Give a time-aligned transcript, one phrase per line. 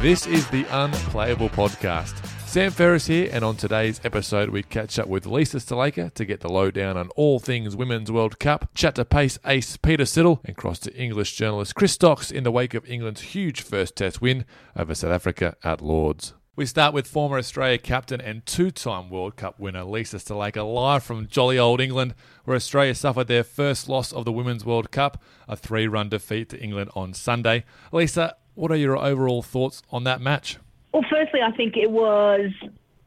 [0.00, 2.26] This is the Unplayable Podcast.
[2.46, 6.40] Sam Ferris here, and on today's episode, we catch up with Lisa Sthalekar to get
[6.40, 10.56] the lowdown on all things Women's World Cup, chat to pace ace Peter Siddle, and
[10.56, 14.46] cross to English journalist Chris Stocks in the wake of England's huge first Test win
[14.74, 16.32] over South Africa at Lords.
[16.56, 21.02] We start with former Australia captain and two time World Cup winner Lisa Sthalekar live
[21.02, 22.14] from jolly old England,
[22.44, 26.48] where Australia suffered their first loss of the Women's World Cup, a three run defeat
[26.48, 27.64] to England on Sunday.
[27.92, 30.58] Lisa, what are your overall thoughts on that match?
[30.92, 32.50] Well, firstly, I think it was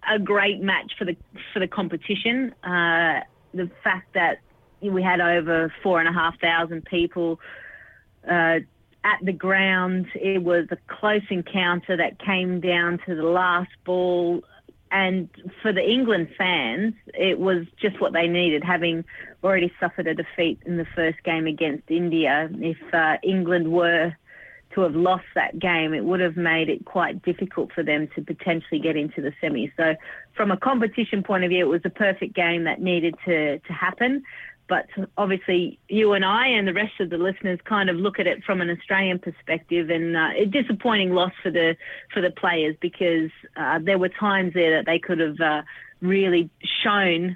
[0.10, 1.16] a great match for the
[1.54, 2.54] for the competition.
[2.64, 3.22] Uh,
[3.54, 4.40] the fact that
[4.82, 7.40] we had over four and a half thousand people
[8.30, 8.60] uh,
[9.04, 14.44] at the ground, it was a close encounter that came down to the last ball.
[14.92, 15.28] And
[15.62, 19.04] for the England fans, it was just what they needed, having
[19.44, 22.48] already suffered a defeat in the first game against India.
[22.54, 24.16] If uh, England were
[24.76, 28.22] to have lost that game, it would have made it quite difficult for them to
[28.22, 29.72] potentially get into the semi.
[29.78, 29.96] So,
[30.36, 33.74] from a competition point of view, it was a perfect game that needed to, to
[33.74, 34.24] happen.
[34.70, 38.28] But obviously, you and I and the rest of the listeners kind of look at
[38.28, 41.76] it from an Australian perspective, and uh, a disappointing loss for the
[42.14, 45.62] for the players because uh, there were times there that they could have uh,
[46.02, 46.50] really
[46.84, 47.36] shown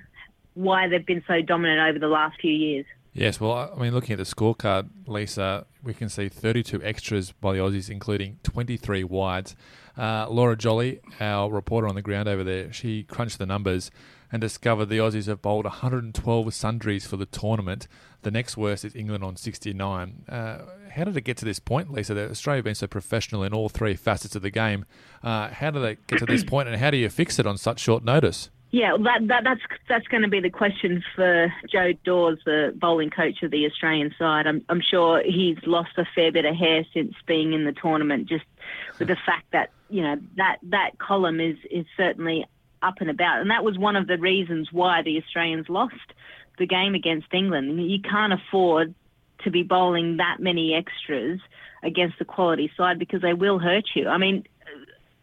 [0.53, 2.85] why they've been so dominant over the last few years.
[3.13, 7.53] Yes, well, I mean, looking at the scorecard, Lisa, we can see 32 extras by
[7.53, 9.55] the Aussies, including 23 wides.
[9.97, 13.89] Uh, Laura Jolly, our reporter on the ground over there, she crunched the numbers
[14.31, 17.87] and discovered the Aussies have bowled 112 sundries for the tournament.
[18.21, 20.25] The next worst is England on 69.
[20.27, 20.57] Uh,
[20.91, 22.13] how did it get to this point, Lisa?
[22.13, 24.85] That Australia been so professional in all three facets of the game.
[25.23, 27.57] Uh, how did they get to this point, and how do you fix it on
[27.57, 28.49] such short notice?
[28.77, 33.09] Yeah, that, that, that's that's going to be the question for Joe Dawes, the bowling
[33.09, 34.45] coach of the Australian side.
[34.45, 38.29] I'm, I'm sure he's lost a fair bit of hair since being in the tournament,
[38.29, 38.45] just
[38.99, 42.45] with the fact that you know that that column is is certainly
[42.83, 45.95] up and about, and that was one of the reasons why the Australians lost
[46.59, 47.81] the game against England.
[47.89, 48.93] You can't afford
[49.43, 51.39] to be bowling that many extras
[51.81, 54.07] against the quality side because they will hurt you.
[54.07, 54.45] I mean,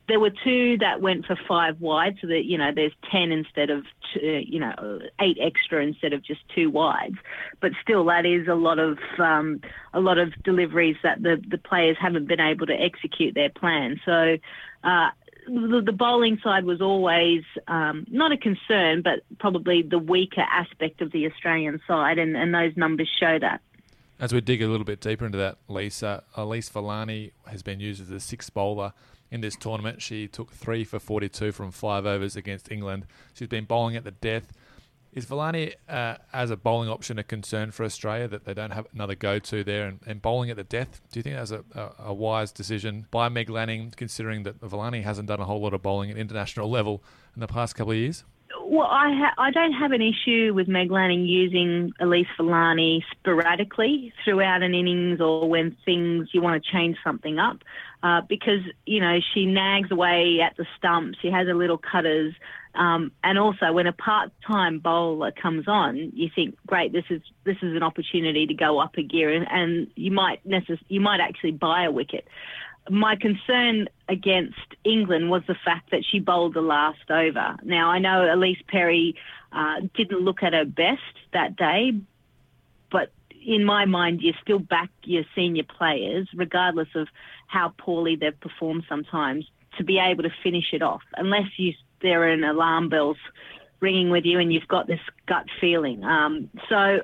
[0.09, 3.71] there were two that went for five wide, so that you know there's ten instead
[3.71, 7.17] of two, you know eight extra instead of just two wides.
[7.61, 9.61] But still, that is a lot of um,
[9.93, 14.01] a lot of deliveries that the the players haven't been able to execute their plan.
[14.05, 14.37] So.
[14.83, 15.11] Uh,
[15.47, 21.03] the, the bowling side was always um, not a concern, but probably the weaker aspect
[21.03, 23.61] of the Australian side, and, and those numbers show that.
[24.19, 28.01] As we dig a little bit deeper into that, Lisa, Elyse Villani has been used
[28.01, 28.95] as a sixth bowler
[29.35, 30.01] in this tournament.
[30.01, 33.05] She took three for 42 from five overs against England.
[33.35, 34.53] She's been bowling at the death.
[35.13, 38.87] Is Villani, uh, as a bowling option, a concern for Australia that they don't have
[38.95, 41.01] another go to there and, and bowling at the death?
[41.11, 45.03] Do you think that's a, a, a, wise decision by Meg Lanning, considering that Villani
[45.03, 47.03] hasn't done a whole lot of bowling at international level
[47.35, 48.25] in the past couple of years?
[48.67, 54.13] Well, I ha- I don't have an issue with Meg Lanning using Elyse Villani sporadically
[54.25, 57.59] throughout an innings or when things you want to change something up,
[58.05, 61.19] uh, because you know she nags away at the stumps.
[61.23, 62.35] She has her little cutters,
[62.75, 67.57] um, and also when a part-time bowler comes on, you think, great, this is this
[67.63, 71.21] is an opportunity to go up a gear, and, and you might necess- you might
[71.21, 72.29] actually buy a wicket
[72.91, 77.57] my concern against England was the fact that she bowled the last over.
[77.63, 79.17] Now, I know Ellyse Perry
[79.53, 81.01] uh, didn't look at her best
[81.33, 81.93] that day,
[82.91, 83.11] but
[83.47, 87.09] in my mind, you still back your senior players, regardless of
[87.47, 89.47] how poorly they've performed sometimes,
[89.79, 93.17] to be able to finish it off, unless you there are an alarm bells
[93.81, 96.05] ringing with you and you've got this gut feeling.
[96.05, 97.01] Um, so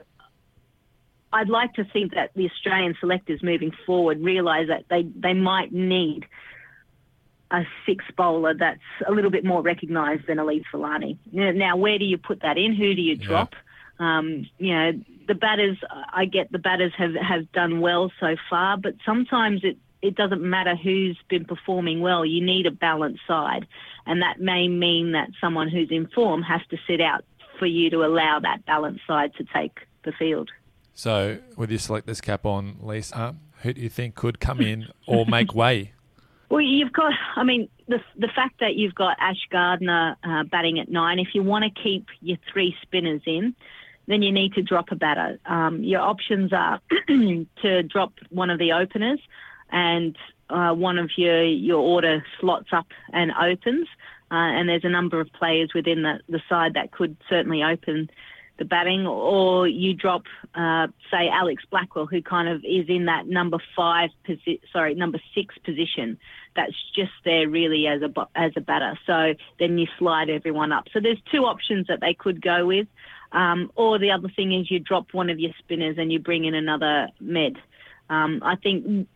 [1.32, 5.72] I'd like to think that the Australian selectors moving forward realise that they, they might
[5.72, 6.26] need
[7.50, 11.18] a six bowler that's a little bit more recognised than Elyse Villani.
[11.32, 12.74] Now, where do you put that in?
[12.74, 13.54] Who do you drop?
[13.54, 13.58] Yeah.
[14.00, 14.92] Um, you know,
[15.28, 15.76] the batters,
[16.12, 20.42] I get the batters have, have done well so far, but sometimes it, it doesn't
[20.42, 22.24] matter who's been performing well.
[22.24, 23.66] You need a balanced side.
[24.06, 27.24] And that may mean that someone who's in form has to sit out
[27.58, 30.50] for you to allow that balanced side to take the field.
[30.94, 35.26] So, with your selector's cap on, Lisa, who do you think could come in or
[35.26, 35.92] make way?
[36.50, 40.80] Well, you've got, I mean, the, the fact that you've got Ash Gardner uh, batting
[40.80, 43.54] at nine, if you want to keep your three spinners in,
[44.10, 45.38] then you need to drop a batter.
[45.46, 49.20] Um, your options are to drop one of the openers
[49.70, 50.16] and
[50.48, 53.86] uh, one of your, your order slots up and opens.
[54.32, 58.10] Uh, and there's a number of players within the, the side that could certainly open
[58.58, 60.24] the batting, or you drop,
[60.54, 65.18] uh, say, Alex Blackwell, who kind of is in that number five, posi- sorry, number
[65.34, 66.18] six position.
[66.54, 68.98] That's just there really as a as a batter.
[69.06, 70.88] So then you slide everyone up.
[70.92, 72.86] So there's two options that they could go with,
[73.32, 76.44] um, or the other thing is you drop one of your spinners and you bring
[76.44, 77.56] in another med.
[78.08, 79.08] Um, I think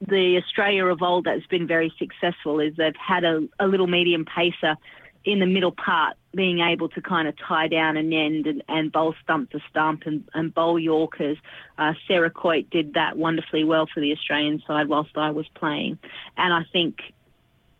[0.00, 4.24] the Australia of old that's been very successful is they've had a, a little medium
[4.24, 4.76] pacer
[5.24, 8.92] in the middle part being able to kind of tie down an end and, and
[8.92, 11.36] bowl stump to stump and, and bowl Yorkers.
[11.76, 15.98] Uh, Sarah Coyte did that wonderfully well for the Australian side whilst I was playing.
[16.36, 17.00] And I think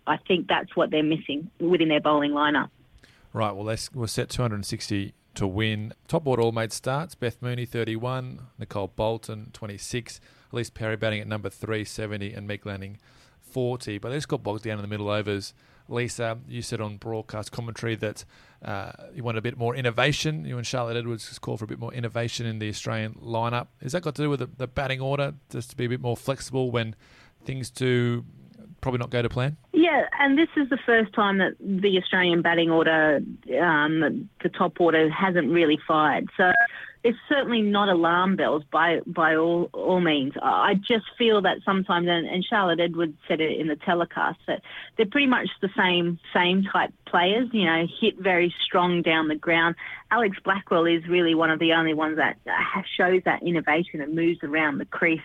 [0.06, 2.70] I think that's what they're missing within their bowling lineup.
[3.32, 5.94] Right, well, we're set 260 to win.
[6.08, 7.14] Top order all made starts.
[7.14, 8.40] Beth Mooney, 31.
[8.58, 10.20] Nicole Bolton, 26.
[10.52, 12.98] Ellyse Perry batting at number 370 and Meg Lanning,
[13.40, 13.98] 40.
[13.98, 15.54] But they just got bogged down in the middle overs
[15.90, 18.24] Lisa, you said on broadcast commentary that
[18.64, 20.44] uh, you want a bit more innovation.
[20.44, 23.68] You and Charlotte Edwards called for a bit more innovation in the Australian lineup.
[23.82, 26.00] Has that got to do with the, the batting order, just to be a bit
[26.00, 26.94] more flexible when
[27.44, 28.24] things do
[28.80, 29.56] probably not go to plan?
[29.72, 33.20] Yeah, and this is the first time that the Australian batting order,
[33.60, 36.28] um, the top order, hasn't really fired.
[36.36, 36.52] So
[37.02, 40.34] it's certainly not alarm bells by by all all means.
[40.42, 44.62] I just feel that sometimes, and, and Charlotte Edwards said it in the telecast that
[44.96, 47.48] they're pretty much the same same type players.
[47.52, 49.76] You know, hit very strong down the ground.
[50.10, 52.36] Alex Blackwell is really one of the only ones that
[52.96, 55.20] shows that innovation and moves around the crease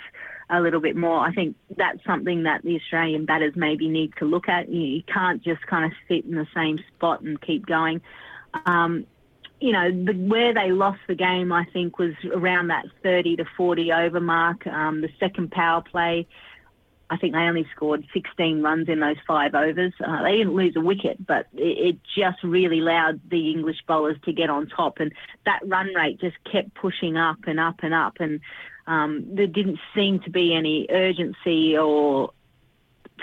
[0.49, 1.19] a little bit more.
[1.19, 4.69] I think that's something that the Australian batters maybe need to look at.
[4.69, 8.01] You can't just kind of sit in the same spot and keep going.
[8.65, 9.05] Um,
[9.59, 13.45] you know, the, where they lost the game, I think, was around that 30 to
[13.57, 14.67] 40 over mark.
[14.67, 16.27] Um, the second power play,
[17.09, 19.93] I think they only scored 16 runs in those five overs.
[20.05, 24.17] Uh, they didn't lose a wicket, but it, it, just really allowed the English bowlers
[24.25, 25.11] to get on top, and
[25.45, 28.41] that run rate just kept pushing up and up and up, and
[28.87, 32.31] um, there didn't seem to be any urgency or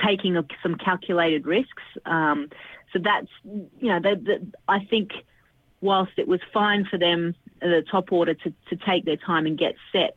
[0.04, 1.82] taking some calculated risks.
[2.04, 2.48] Um,
[2.92, 5.12] so that's, you know, the, the, I think
[5.80, 9.58] whilst it was fine for them, the top order, to, to take their time and
[9.58, 10.16] get set,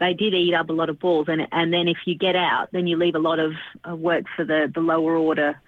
[0.00, 1.26] they did eat up a lot of balls.
[1.28, 3.52] And, and then if you get out, then you leave a lot of
[3.98, 5.60] work for the, the lower order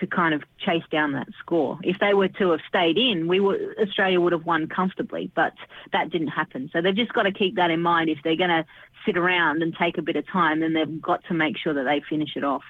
[0.00, 1.78] to kind of chase down that score.
[1.82, 5.52] If they were to have stayed in, we would, Australia would have won comfortably, but
[5.92, 6.68] that didn't happen.
[6.72, 8.10] So they've just got to keep that in mind.
[8.10, 8.64] If they're going to
[9.06, 11.84] sit around and take a bit of time, then they've got to make sure that
[11.84, 12.64] they finish it off.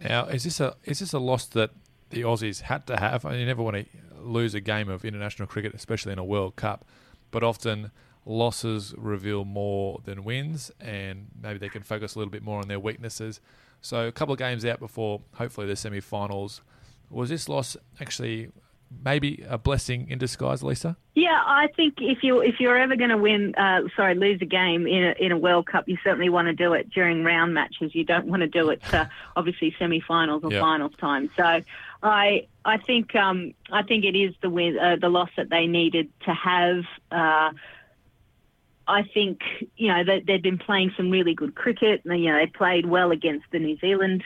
[0.00, 1.70] Now, is this a is this a loss that
[2.10, 3.24] the Aussies had to have?
[3.24, 3.86] I mean, you never want to
[4.20, 6.84] lose a game of international cricket, especially in a World Cup.
[7.30, 7.90] But often
[8.26, 12.68] losses reveal more than wins, and maybe they can focus a little bit more on
[12.68, 13.40] their weaknesses.
[13.84, 16.62] So a couple of games out before hopefully the semi-finals.
[17.10, 18.50] Was this loss actually
[19.04, 20.96] maybe a blessing in disguise, Lisa?
[21.14, 24.46] Yeah, I think if you if you're ever going to win, uh, sorry, lose a
[24.46, 27.52] game in a, in a World Cup, you certainly want to do it during round
[27.52, 27.94] matches.
[27.94, 30.62] You don't want to do it to obviously semi-finals or yep.
[30.62, 31.28] finals time.
[31.36, 31.60] So,
[32.02, 35.66] I I think um, I think it is the win, uh, the loss that they
[35.66, 36.84] needed to have.
[38.86, 39.40] I think
[39.76, 42.02] you know they, they've been playing some really good cricket.
[42.04, 44.22] You know they played well against the New Zealand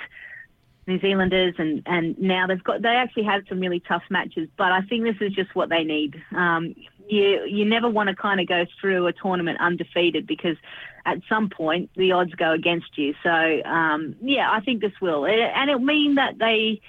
[0.88, 4.48] New Zealanders, and, and now they've got they actually had some really tough matches.
[4.56, 6.20] But I think this is just what they need.
[6.34, 6.74] Um,
[7.06, 10.56] you you never want to kind of go through a tournament undefeated because
[11.04, 13.14] at some point the odds go against you.
[13.22, 16.80] So um, yeah, I think this will, and it'll mean that they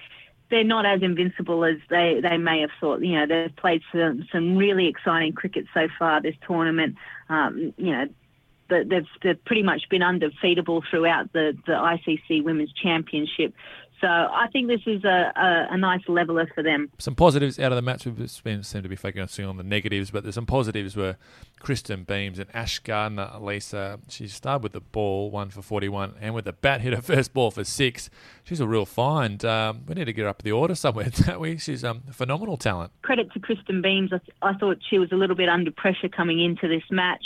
[0.49, 3.01] they're not as invincible as they, they may have thought.
[3.01, 6.95] You know, they've played some some really exciting cricket so far this tournament.
[7.29, 8.07] Um, you know,
[8.69, 13.53] they've, they've pretty much been undefeatable throughout the, the ICC Women's Championship.
[14.01, 16.89] So I think this is a, a, a, nice leveler for them.
[16.99, 18.05] Some positives out of the match.
[18.05, 21.17] We've been seem to be focusing on the negatives, but there's some positives were
[21.59, 23.31] Kristen Beams and Ash Gardner.
[23.41, 27.01] Lisa, she started with the ball, one for 41, and with the bat hit her
[27.01, 28.09] first ball for six.
[28.45, 29.43] She's a real find.
[29.43, 31.57] Um, we need to get her up the order somewhere, don't we?
[31.57, 32.93] She's um, a phenomenal talent.
[33.01, 34.13] Credit to Kristen Beams.
[34.13, 37.25] I, th- I thought she was a little bit under pressure coming into this match.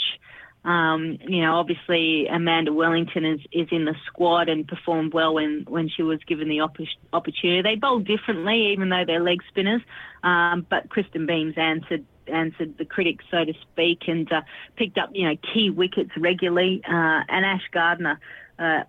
[0.64, 5.64] Um, you know, obviously Amanda Wellington is, is in the squad and performed well when,
[5.68, 6.78] when she was given the opp-
[7.12, 7.60] opportunity.
[7.60, 9.82] They bowl differently, even though they're leg spinners.
[10.22, 14.40] Um, but Kristen Beams answered answered the critics, so to speak, and uh,
[14.76, 16.80] picked up you know key wickets regularly.
[16.86, 18.18] Uh, and Ash Gardner,
[18.58, 18.84] uh,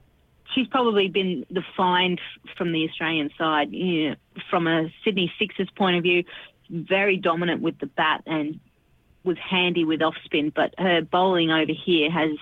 [0.53, 2.22] she's probably been the find
[2.58, 3.72] from the Australian side.
[3.72, 4.15] You know,
[4.50, 6.24] from a Sydney Sixers point of view,
[6.70, 8.60] very dominant with the bat and
[9.25, 12.38] was handy with off spin, but her bowling over here has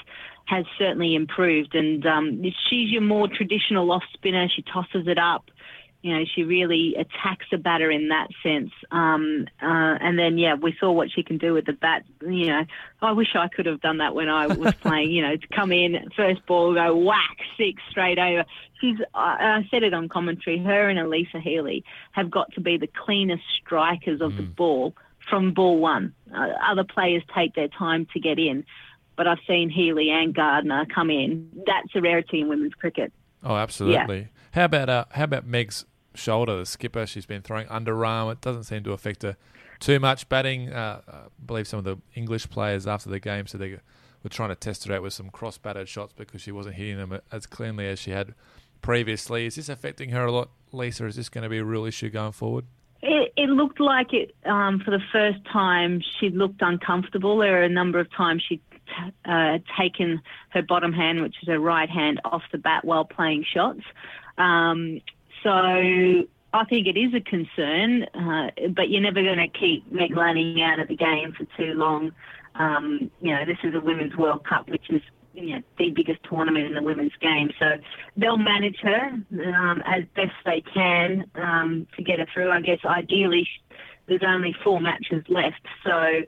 [0.45, 1.75] has certainly improved.
[1.75, 4.47] And um, she's your more traditional off spinner.
[4.49, 5.49] She tosses it up.
[6.01, 8.71] You know, she really attacks the batter in that sense.
[8.91, 12.03] Um, uh, and then, yeah, we saw what she can do with the bat.
[12.21, 12.65] You know,
[13.01, 15.11] I wish I could have done that when I was playing.
[15.11, 18.43] You know, to come in first ball, go whack six straight over.
[18.81, 18.97] She's.
[19.13, 20.57] I, I said it on commentary.
[20.57, 24.37] Her and Alyssa Healy have got to be the cleanest strikers of mm.
[24.37, 24.93] the ball
[25.29, 26.13] from ball one.
[26.35, 28.65] Uh, other players take their time to get in,
[29.15, 31.49] but I've seen Healy and Gardner come in.
[31.65, 33.11] That's a rarity in women's cricket.
[33.43, 34.19] Oh, absolutely.
[34.19, 34.25] Yeah.
[34.51, 37.05] How about uh, how about Meg's shoulder, the skipper?
[37.05, 38.31] She's been throwing underarm.
[38.31, 39.35] It doesn't seem to affect her
[39.79, 40.29] too much.
[40.29, 43.79] Batting, uh, I believe some of the English players after the game said they
[44.23, 46.97] were trying to test her out with some cross batted shots because she wasn't hitting
[46.97, 48.33] them as cleanly as she had
[48.81, 49.45] previously.
[49.45, 51.05] Is this affecting her a lot, Lisa?
[51.05, 52.65] Is this going to be a real issue going forward?
[53.05, 56.01] It, it looked like it um, for the first time.
[56.19, 57.37] She looked uncomfortable.
[57.37, 58.61] There are a number of times she'd
[59.25, 63.45] uh, taken her bottom hand, which is her right hand, off the bat while playing
[63.53, 63.81] shots.
[64.37, 65.01] Um,
[65.43, 70.15] so I think it is a concern, uh, but you're never going to keep Meg
[70.15, 72.13] Lanning out of the game for too long.
[72.55, 75.01] Um, you know, this is a Women's World Cup, which is
[75.33, 77.51] you know, the biggest tournament in the women's game.
[77.59, 77.77] So
[78.15, 79.11] they'll manage her
[79.55, 82.51] um, as best they can um, to get her through.
[82.51, 83.47] I guess ideally
[84.07, 86.23] there's only four matches left, so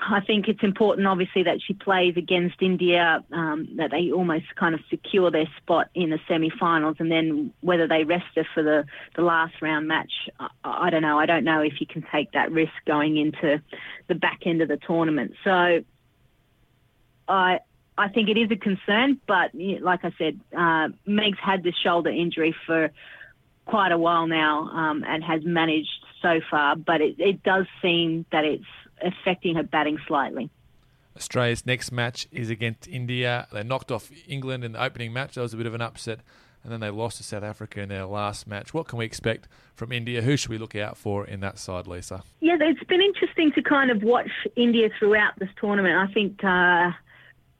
[0.00, 4.74] I think it's important, obviously, that she plays against India, um, that they almost kind
[4.74, 8.84] of secure their spot in the semi-finals, and then whether they rest her for the,
[9.16, 11.18] the last round match, I, I don't know.
[11.18, 13.60] I don't know if you can take that risk going into
[14.06, 15.32] the back end of the tournament.
[15.42, 15.82] So
[17.28, 17.60] I
[17.96, 22.10] I think it is a concern, but like I said, uh, Meg's had this shoulder
[22.10, 22.90] injury for
[23.66, 28.24] quite a while now um, and has managed so far, but it, it does seem
[28.30, 28.64] that it's
[29.02, 30.48] affecting her batting slightly.
[31.16, 33.48] Australia's next match is against India.
[33.52, 35.34] They knocked off England in the opening match.
[35.34, 36.20] That was a bit of an upset.
[36.62, 38.72] And then they lost to South Africa in their last match.
[38.72, 40.22] What can we expect from India?
[40.22, 42.22] Who should we look out for in that side, Lisa?
[42.40, 45.96] Yeah, it's been interesting to kind of watch India throughout this tournament.
[45.96, 46.90] I think uh,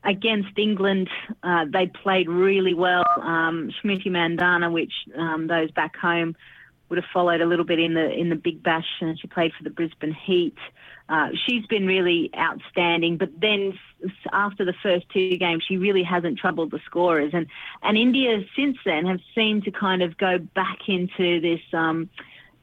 [0.05, 1.09] against England,
[1.43, 3.05] uh, they played really well.
[3.21, 6.37] Um, Smriti Mandhana, which um, those back home
[6.88, 9.52] would have followed a little bit in the in the Big Bash, and she played
[9.57, 10.57] for the Brisbane Heat.
[11.09, 13.78] Uh, she's been really outstanding, but then
[14.33, 17.47] after the first two games, she really hasn't troubled the scorers, and
[17.83, 21.61] and India since then have seemed to kind of go back into this.
[21.73, 22.09] Um,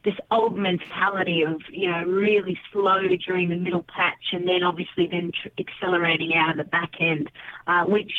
[0.05, 5.07] this old mentality of you know really slow during the middle patch and then obviously
[5.07, 7.29] then tr- accelerating out of the back end,
[7.67, 8.11] uh, which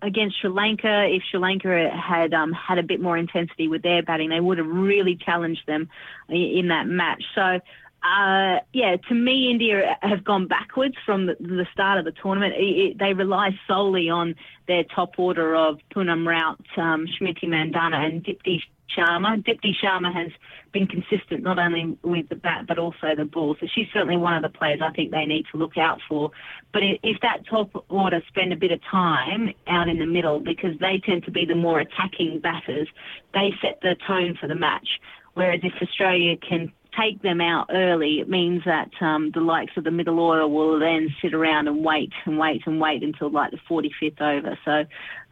[0.00, 4.02] against Sri Lanka, if Sri Lanka had um, had a bit more intensity with their
[4.02, 5.90] batting, they would have really challenged them
[6.28, 7.22] in that match.
[7.34, 7.60] So.
[8.04, 12.54] Uh, yeah, to me, India have gone backwards from the, the start of the tournament.
[12.54, 14.34] It, it, they rely solely on
[14.68, 18.60] their top order of Poonam Raut, um, Smriti Mandhana, and Deepti
[18.94, 19.42] Sharma.
[19.42, 20.30] Deepti Sharma has
[20.70, 23.56] been consistent not only with the bat but also the ball.
[23.58, 26.30] So she's certainly one of the players I think they need to look out for.
[26.74, 30.78] But if that top order spend a bit of time out in the middle because
[30.78, 32.88] they tend to be the more attacking batters,
[33.32, 35.00] they set the tone for the match.
[35.34, 39.84] Whereas if Australia can take them out early, it means that um, the likes of
[39.84, 43.50] the middle order will then sit around and wait and wait and wait until like
[43.50, 44.58] the 45th over.
[44.64, 44.84] So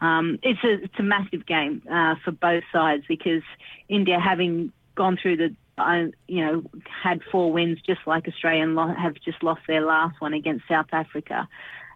[0.05, 3.43] um, it's a it's a massive game uh, for both sides because
[3.89, 8.99] India having gone through the uh, you know had four wins just like Australia and
[8.99, 11.49] have just lost their last one against South Africa.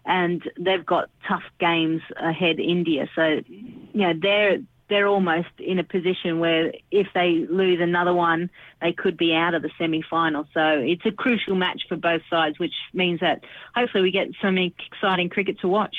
[0.05, 3.09] And they've got tough games ahead, India.
[3.13, 4.59] So, you know, they're
[4.89, 8.49] they're almost in a position where if they lose another one,
[8.81, 10.47] they could be out of the semi-final.
[10.53, 13.43] So it's a crucial match for both sides, which means that
[13.75, 15.95] hopefully we get some exciting cricket to watch.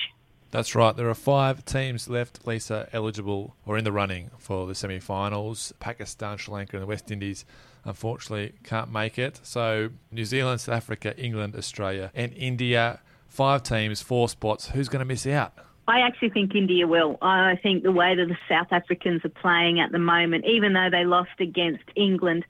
[0.50, 0.96] That's right.
[0.96, 5.74] There are five teams left, Lisa, eligible or in the running for the semi finals.
[5.78, 7.44] Pakistan, Sri Lanka, and the West Indies
[7.84, 9.40] unfortunately can't make it.
[9.42, 13.00] So New Zealand, South Africa, England, Australia, and India.
[13.28, 14.70] Five teams, four spots.
[14.70, 15.52] Who's going to miss out?
[15.88, 17.16] I actually think India will.
[17.22, 20.90] I think the way that the South Africans are playing at the moment, even though
[20.90, 22.44] they lost against England,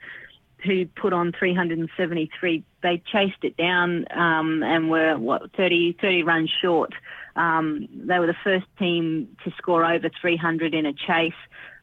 [0.64, 6.50] who put on 373 they chased it down um, and were what 30, 30 runs
[6.61, 6.92] short.
[7.37, 11.33] Um, they were the first team to score over 300 in a chase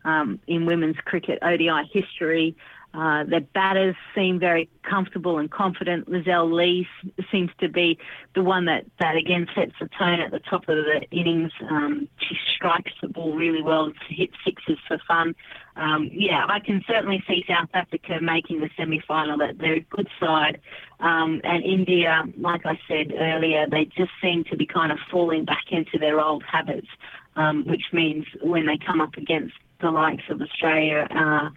[0.04, 2.58] um, in women's cricket ODI history.
[2.96, 6.10] Uh, their batters seem very comfortable and confident.
[6.10, 6.88] Lizelle Lee
[7.30, 7.98] seems to be
[8.36, 11.52] the one that, that again sets the tone at the top of the innings.
[11.70, 15.36] Um, she strikes the ball really well to hit sixes for fun.
[15.76, 19.38] Um, yeah, I can certainly see South Africa making the semi-final.
[19.40, 20.62] That they're a good side,
[21.02, 25.44] um, and India, like I said earlier, they just seem to be kind of falling
[25.44, 26.88] back into their old habits,
[27.36, 31.08] um, which means when they come up against the likes of Australia.
[31.12, 31.50] Uh,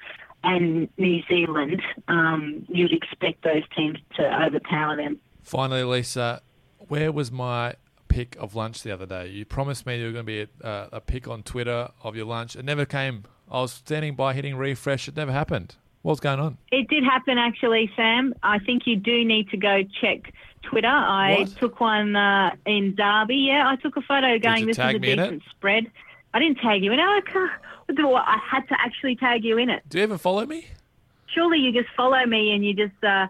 [0.45, 5.19] and New Zealand, um, you'd expect those teams to overpower them.
[5.43, 6.43] Finally, Lisa,
[6.89, 7.75] where was my
[8.09, 9.29] pick of lunch the other day?
[9.29, 12.17] You promised me you were going to be a, uh, a pick on Twitter of
[12.17, 12.55] your lunch.
[12.57, 13.25] It never came.
[13.51, 15.09] I was standing by hitting refresh.
[15.09, 15.77] It never happened.
[16.03, 16.59] What's going on?
[16.71, 18.35] It did happen, actually, Sam.
[18.43, 20.87] I think you do need to go check Twitter.
[20.87, 21.57] I What?
[21.57, 23.37] took one uh, in Derby.
[23.49, 25.91] Yeah, I took a photo going, this is a decent spread.
[26.35, 27.03] I didn't tag you in it.
[27.03, 27.51] I, can't-
[27.91, 29.83] I had to actually tag you in it.
[29.89, 30.67] Do you ever follow me?
[31.27, 33.27] Surely you just follow me and you just uh,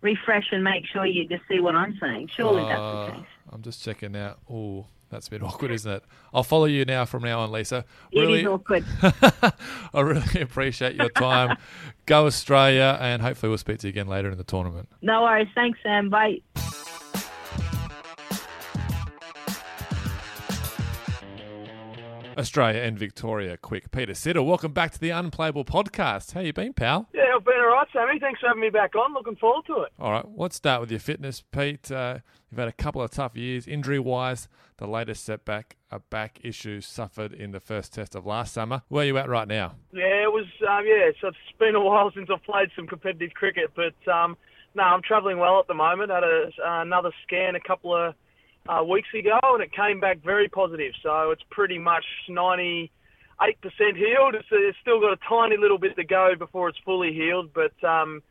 [0.00, 2.28] refresh and make sure you just see what I'm saying.
[2.34, 3.26] Surely that's Uh, the case.
[3.52, 4.38] I'm just checking out.
[4.50, 6.04] Oh, that's a bit awkward, isn't it?
[6.34, 7.84] I'll follow you now from now on, Lisa.
[8.12, 8.84] It Really, is awkward.
[9.94, 11.56] I really appreciate your time.
[12.06, 14.88] Go Australia, and hopefully we'll speak to you again later in the tournament.
[15.02, 15.48] No worries.
[15.54, 16.10] Thanks, Sam.
[16.10, 16.40] Bye.
[22.38, 23.90] Australia and Victoria, quick.
[23.90, 26.32] Peter Siddle, welcome back to the Unplayable podcast.
[26.32, 27.08] How you been, pal?
[27.14, 28.18] Yeah, I've been all right, Sammy.
[28.18, 29.14] Thanks for having me back on.
[29.14, 29.92] Looking forward to it.
[29.98, 31.90] All right, let's start with your fitness, Pete.
[31.90, 32.18] Uh,
[32.50, 34.48] you've had a couple of tough years, injury-wise.
[34.76, 38.82] The latest setback, a back issue suffered in the first test of last summer.
[38.88, 39.76] Where are you at right now?
[39.92, 40.46] Yeah, it was.
[40.68, 44.36] Um, yeah, so it's been a while since I've played some competitive cricket, but um,
[44.74, 46.10] no, I'm travelling well at the moment.
[46.10, 48.14] Had a, uh, another scan a couple of
[48.68, 50.92] uh, weeks ago, and it came back very positive.
[51.02, 52.88] So it's pretty much 98%
[53.40, 54.34] healed.
[54.34, 57.72] It's, it's still got a tiny little bit to go before it's fully healed, but
[57.86, 58.22] um,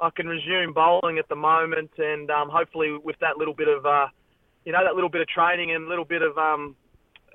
[0.00, 3.84] I can resume bowling at the moment, and um, hopefully with that little bit of,
[3.86, 4.06] uh,
[4.64, 6.76] you know, that little bit of training and a little bit of um,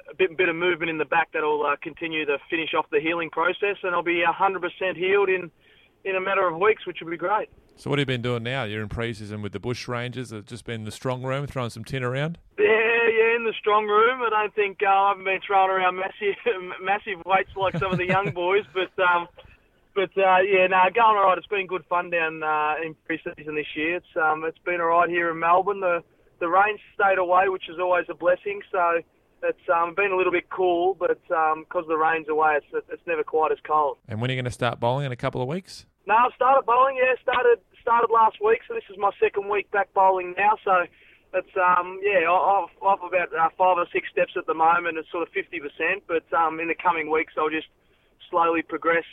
[0.09, 2.99] a bit, bit of movement in the back that'll uh, continue to finish off the
[2.99, 5.51] healing process, and I'll be 100% healed in
[6.05, 7.49] in a matter of weeks, which will be great.
[7.75, 8.63] So what have you been doing now?
[8.63, 10.31] You're in pre-season with the Bushrangers.
[10.31, 12.37] Have just been in the strong room throwing some tin around.
[12.57, 14.21] Yeah, yeah, in the strong room.
[14.21, 16.35] I don't think uh, I haven't been throwing around massive,
[16.81, 19.27] massive weights like some of the young boys, but um,
[19.95, 21.37] but uh, yeah, no, going all right.
[21.37, 23.97] It's been good fun down uh, in pre-season this year.
[23.97, 25.79] It's um, it's been all right here in Melbourne.
[25.79, 26.03] The
[26.39, 28.61] the rain stayed away, which is always a blessing.
[28.71, 29.01] So
[29.43, 33.23] it's um, been a little bit cool, but because the rain's away, it's it's never
[33.23, 33.97] quite as cold.
[34.07, 35.85] And when are you going to start bowling in a couple of weeks?
[36.05, 36.99] No, I've started bowling.
[36.99, 40.59] Yeah, started started last week, so this is my second week back bowling now.
[40.63, 40.83] So
[41.33, 44.97] it's um yeah, I've, I've about uh, five or six steps at the moment.
[44.99, 47.71] It's sort of fifty percent, but um, in the coming weeks I'll just
[48.29, 49.07] slowly progress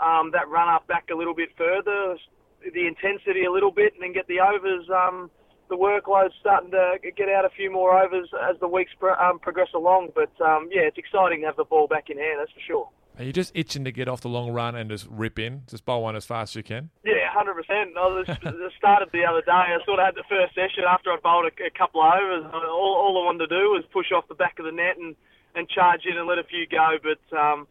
[0.00, 2.16] um, that run up back a little bit further,
[2.60, 4.84] the intensity a little bit, and then get the overs.
[4.92, 5.30] Um,
[5.68, 9.38] the workload's starting to get out a few more overs as the weeks pro- um,
[9.40, 10.10] progress along.
[10.14, 12.38] But um, yeah, it's exciting to have the ball back in hand.
[12.38, 12.88] That's for sure.
[13.18, 15.62] Are you just itching to get off the long run and just rip in?
[15.68, 16.90] Just bowl one as fast as you can?
[17.02, 17.96] Yeah, hundred percent.
[17.96, 19.52] I was I started the other day.
[19.52, 22.44] I sort of had the first session after I bowled a, a couple of overs.
[22.52, 25.16] All, all I wanted to do was push off the back of the net and,
[25.54, 26.98] and charge in and let a few go.
[27.00, 27.66] But um,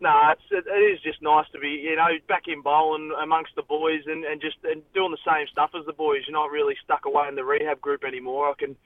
[0.00, 3.52] no, it's, it, it is just nice to be you know back in bowling amongst
[3.54, 6.24] the boys and, and just and doing the same stuff as the boys.
[6.26, 8.48] You're not really stuck away in the rehab group anymore.
[8.48, 8.76] I can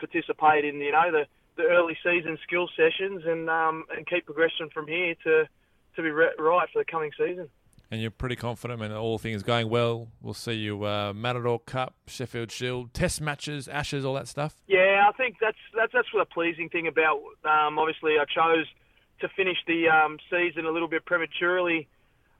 [0.00, 1.24] participate in you know the
[1.56, 5.44] the early season skill sessions and um, and keep progressing from here to
[5.98, 7.48] to be re- right for the coming season.
[7.90, 10.08] And you're pretty confident and all things going well.
[10.20, 14.56] We'll see you uh, Matador Cup, Sheffield Shield, Test matches, Ashes, all that stuff.
[14.66, 17.20] Yeah, I think that's that's that's the pleasing thing about.
[17.44, 18.66] Um, obviously, I chose
[19.20, 21.88] to finish the um, season a little bit prematurely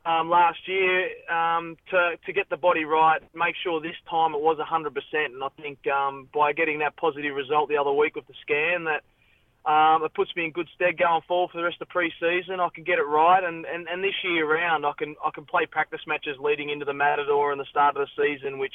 [0.04, 4.40] um, last year um, to to get the body right, make sure this time it
[4.40, 4.92] was 100%.
[5.24, 8.84] And I think um, by getting that positive result the other week with the scan,
[8.84, 9.02] that
[9.68, 12.58] um, it puts me in good stead going forward for the rest of the pre-season.
[12.58, 15.44] I can get it right, and, and, and this year round, I can I can
[15.44, 18.72] play practice matches leading into the Matador and the start of the season, which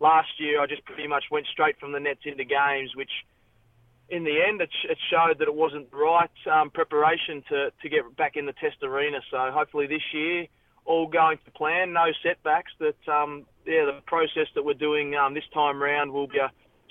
[0.00, 3.10] last year I just pretty much went straight from the nets into games, which
[4.08, 8.16] in the end it, it showed that it wasn't right um, preparation to, to get
[8.16, 9.20] back in the test arena.
[9.30, 10.46] So hopefully this year,
[10.86, 12.72] all going to plan, no setbacks.
[12.80, 16.40] That um, yeah, the process that we're doing um, this time round will be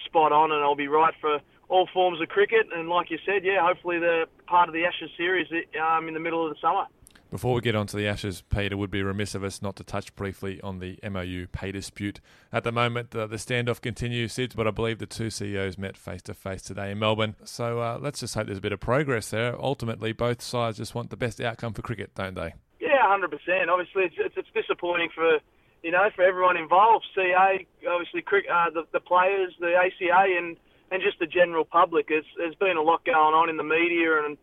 [0.05, 1.39] spot on, and I'll be right for
[1.71, 2.67] all forms of cricket.
[2.75, 5.47] And like you said, yeah, hopefully the part of the Ashes series
[5.81, 6.85] um, in the middle of the summer.
[7.31, 9.85] Before we get on to the Ashes, Peter, would be remiss of us not to
[9.85, 12.19] touch briefly on the MOU pay dispute.
[12.51, 15.95] At the moment, uh, the standoff continues, Sids, but I believe the two CEOs met
[15.95, 17.35] face to face today in Melbourne.
[17.45, 19.55] So uh, let's just hope there's a bit of progress there.
[19.57, 22.53] Ultimately, both sides just want the best outcome for cricket, don't they?
[22.81, 23.29] Yeah, 100%.
[23.69, 25.39] Obviously, it's, it's, it's disappointing for
[25.83, 27.05] you know for everyone involved.
[27.15, 30.57] CA, obviously, uh, the, the players, the ACA, and
[30.91, 32.09] and just the general public.
[32.09, 34.37] There's, there's been a lot going on in the media and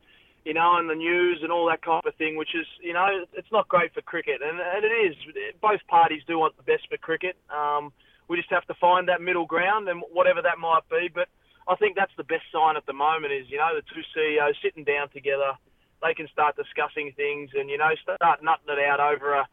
[0.45, 3.07] you know, and the news and all that kind of thing, which is, you know,
[3.35, 4.41] it's not great for cricket.
[4.41, 5.15] And, and it is.
[5.61, 7.37] Both parties do want the best for cricket.
[7.53, 7.93] Um,
[8.29, 11.11] we just have to find that middle ground and whatever that might be.
[11.13, 11.29] But
[11.69, 14.57] I think that's the best sign at the moment is, you know, the two CEOs
[14.63, 15.53] sitting down together.
[16.01, 19.49] They can start discussing things and, you know, start nutting it out over a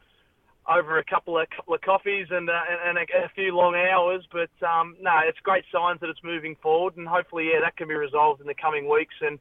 [0.67, 4.25] over a couple of couple of coffees and uh, and, a, a, few long hours.
[4.31, 7.87] But um, no, it's great signs that it's moving forward, and hopefully, yeah, that can
[7.87, 9.15] be resolved in the coming weeks.
[9.21, 9.39] And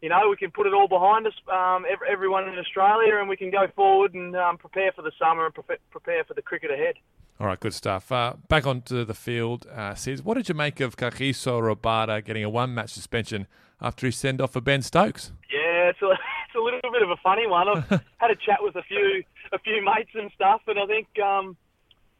[0.00, 3.36] you know, we can put it all behind us, um, everyone in Australia, and we
[3.36, 6.96] can go forward and um, prepare for the summer and prepare for the cricket ahead.
[7.40, 8.12] All right, good stuff.
[8.12, 12.44] Uh, back onto the field, uh, Sids, what did you make of Kagiso Rabada getting
[12.44, 13.46] a one-match suspension
[13.80, 15.32] after he sent off for Ben Stokes?
[15.50, 17.68] Yeah, it's a, it's a little bit of a funny one.
[17.68, 21.06] I've had a chat with a few a few mates and stuff, and I think,
[21.18, 21.56] um,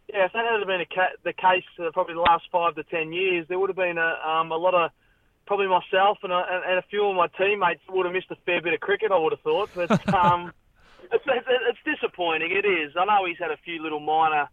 [0.09, 3.13] yeah, if that had been ca- the case uh, probably the last five to ten
[3.13, 4.91] years, there would have been a, um, a lot of
[5.47, 8.63] probably myself and a, and a few of my teammates would have missed a fair
[8.63, 9.11] bit of cricket.
[9.11, 10.53] I would have thought, but um,
[11.13, 12.51] it's, it's, it's disappointing.
[12.53, 12.93] It is.
[12.97, 14.49] I know he's had a few little minor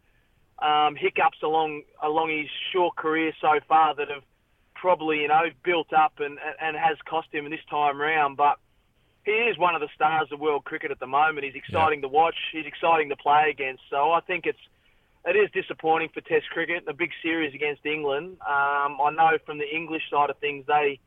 [0.60, 4.24] um, hiccups along along his short career so far that have
[4.76, 8.58] probably you know built up and and has cost him this time round, but.
[9.24, 11.46] He is one of the stars of world cricket at the moment.
[11.46, 12.08] He's exciting yeah.
[12.08, 12.36] to watch.
[12.52, 13.84] He's exciting to play against.
[13.90, 14.60] So I think it's
[15.26, 16.84] it is disappointing for Test cricket.
[16.88, 18.38] A big series against England.
[18.42, 21.00] Um, I know from the English side of things, they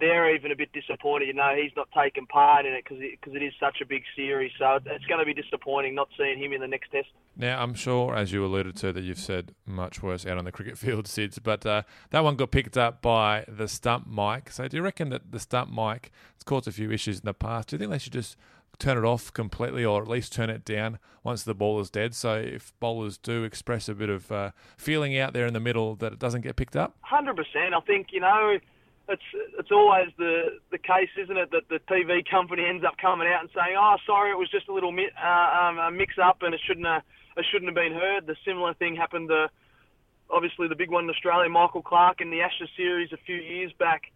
[0.00, 1.28] they're even a bit disappointed.
[1.28, 3.86] You know, he's not taking part in it because because it, it is such a
[3.86, 4.52] big series.
[4.58, 7.08] So it's going to be disappointing not seeing him in the next Test.
[7.36, 10.52] Now, I'm sure, as you alluded to, that you've said much worse out on the
[10.60, 14.50] cricket field, Sids, but uh, that one got picked up by the stump mic.
[14.50, 17.34] So do you reckon that the stump mic has caused a few issues in the
[17.34, 17.68] past?
[17.68, 18.36] Do you think they should just
[18.80, 22.14] turn it off completely or at least turn it down once the ball is dead.
[22.14, 25.94] So if bowlers do express a bit of uh, feeling out there in the middle
[25.96, 26.96] that it doesn't get picked up?
[27.12, 27.34] 100%.
[27.74, 28.58] I think, you know,
[29.10, 33.28] it's it's always the the case, isn't it, that the TV company ends up coming
[33.28, 36.42] out and saying, "Oh, sorry, it was just a little mi- uh, um, a mix-up,
[36.42, 37.02] and it shouldn't have,
[37.36, 39.50] it shouldn't have been heard." The similar thing happened to,
[40.30, 43.72] obviously, the big one in Australia, Michael Clarke in the Ashes series a few years
[43.78, 44.12] back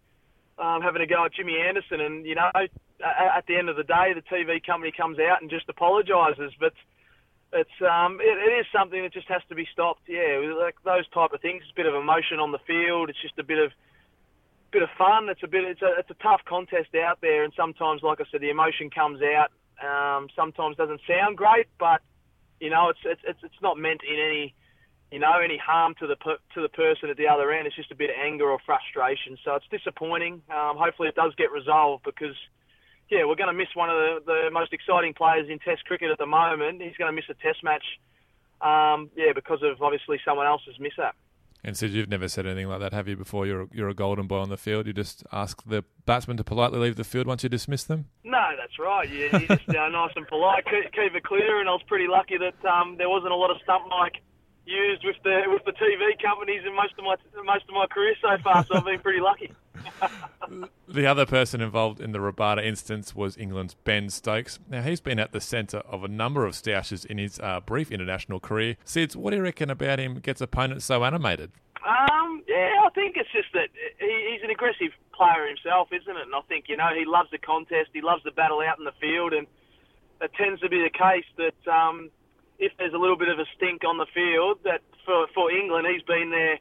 [0.58, 2.00] um, having a go at Jimmy Anderson.
[2.00, 5.50] And, you know, at the end of the day, the TV company comes out and
[5.50, 6.52] just apologises.
[6.58, 6.72] But
[7.52, 10.02] it's um, it, it is something that just has to be stopped.
[10.08, 11.62] Yeah, like those type of things.
[11.62, 13.10] It's a bit of emotion on the field.
[13.10, 13.72] It's just a bit of
[14.74, 15.28] bit of fun.
[15.30, 15.64] It's a bit.
[15.64, 18.90] It's a it's a tough contest out there, and sometimes, like I said, the emotion
[18.90, 19.50] comes out.
[19.78, 22.02] Um, sometimes doesn't sound great, but
[22.60, 24.54] you know, it's it's it's not meant in any
[25.14, 27.68] you know, any harm to the to the person at the other end.
[27.68, 29.38] It's just a bit of anger or frustration.
[29.44, 30.42] So it's disappointing.
[30.50, 32.34] Um, hopefully, it does get resolved because,
[33.08, 36.10] yeah, we're going to miss one of the, the most exciting players in Test cricket
[36.10, 36.82] at the moment.
[36.82, 37.84] He's going to miss a Test match,
[38.60, 40.98] um, yeah, because of obviously someone else's miss
[41.66, 43.16] And so you've never said anything like that, have you?
[43.16, 46.44] Before you're you're a golden boy on the field, you just ask the batsman to
[46.44, 48.04] politely leave the field once you dismiss them.
[48.22, 49.08] No, that's right.
[49.08, 51.60] You, you just uh, nice and polite, keep, keep, it clear.
[51.60, 54.22] And I was pretty lucky that um, there wasn't a lot of stump mic
[54.66, 58.14] used with the with the TV companies in most of my most of my career
[58.20, 58.64] so far.
[58.64, 59.52] So I've been pretty lucky.
[60.88, 64.58] the other person involved in the Rabada instance was England's Ben Stokes.
[64.68, 67.90] Now he's been at the centre of a number of stoushes in his uh, brief
[67.92, 68.76] international career.
[68.84, 70.18] Sids, what do you reckon about him?
[70.20, 71.52] Gets opponents so animated.
[71.86, 76.22] Um, yeah, I think it's just that he, he's an aggressive player himself, isn't it?
[76.22, 78.84] And I think you know he loves the contest, he loves the battle out in
[78.84, 79.46] the field, and
[80.20, 82.10] it tends to be the case that um,
[82.58, 85.86] if there's a little bit of a stink on the field, that for for England,
[85.90, 86.58] he's been there,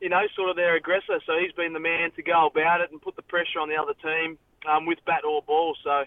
[0.00, 1.20] you know, sort of their aggressor.
[1.26, 3.76] So he's been the man to go about it and put the pressure on the
[3.76, 5.76] other team um, with bat or ball.
[5.82, 6.04] So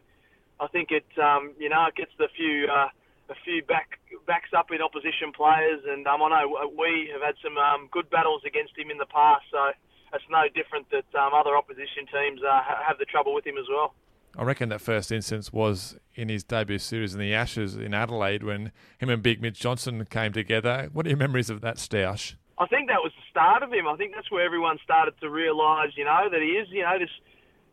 [0.59, 2.67] I think it, um, you know, it gets the few.
[2.67, 2.89] Uh,
[3.29, 7.35] a few back backs up in opposition players, and um, I know we have had
[7.41, 9.73] some um, good battles against him in the past, so
[10.13, 13.65] it's no different that um, other opposition teams uh, have the trouble with him as
[13.67, 13.95] well.
[14.37, 18.43] I reckon that first instance was in his debut series in the Ashes in Adelaide
[18.43, 20.89] when him and Big Mitch Johnson came together.
[20.91, 22.35] What are your memories of that stoush?
[22.57, 23.87] I think that was the start of him.
[23.87, 26.99] I think that's where everyone started to realise, you know, that he is, you know,
[26.99, 27.09] this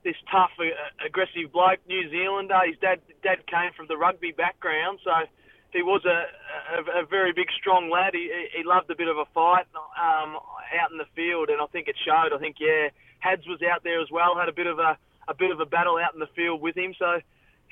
[0.05, 0.65] this tough, uh,
[1.07, 2.59] aggressive bloke, New Zealander.
[2.67, 5.13] His dad dad came from the rugby background, so
[5.73, 6.27] he was a,
[6.77, 8.13] a, a very big, strong lad.
[8.13, 10.37] He, he loved a bit of a fight um,
[10.79, 12.35] out in the field, and I think it showed.
[12.35, 12.89] I think, yeah,
[13.21, 14.99] Hads was out there as well, had a bit of a
[15.29, 16.95] a bit of a battle out in the field with him.
[16.99, 17.21] So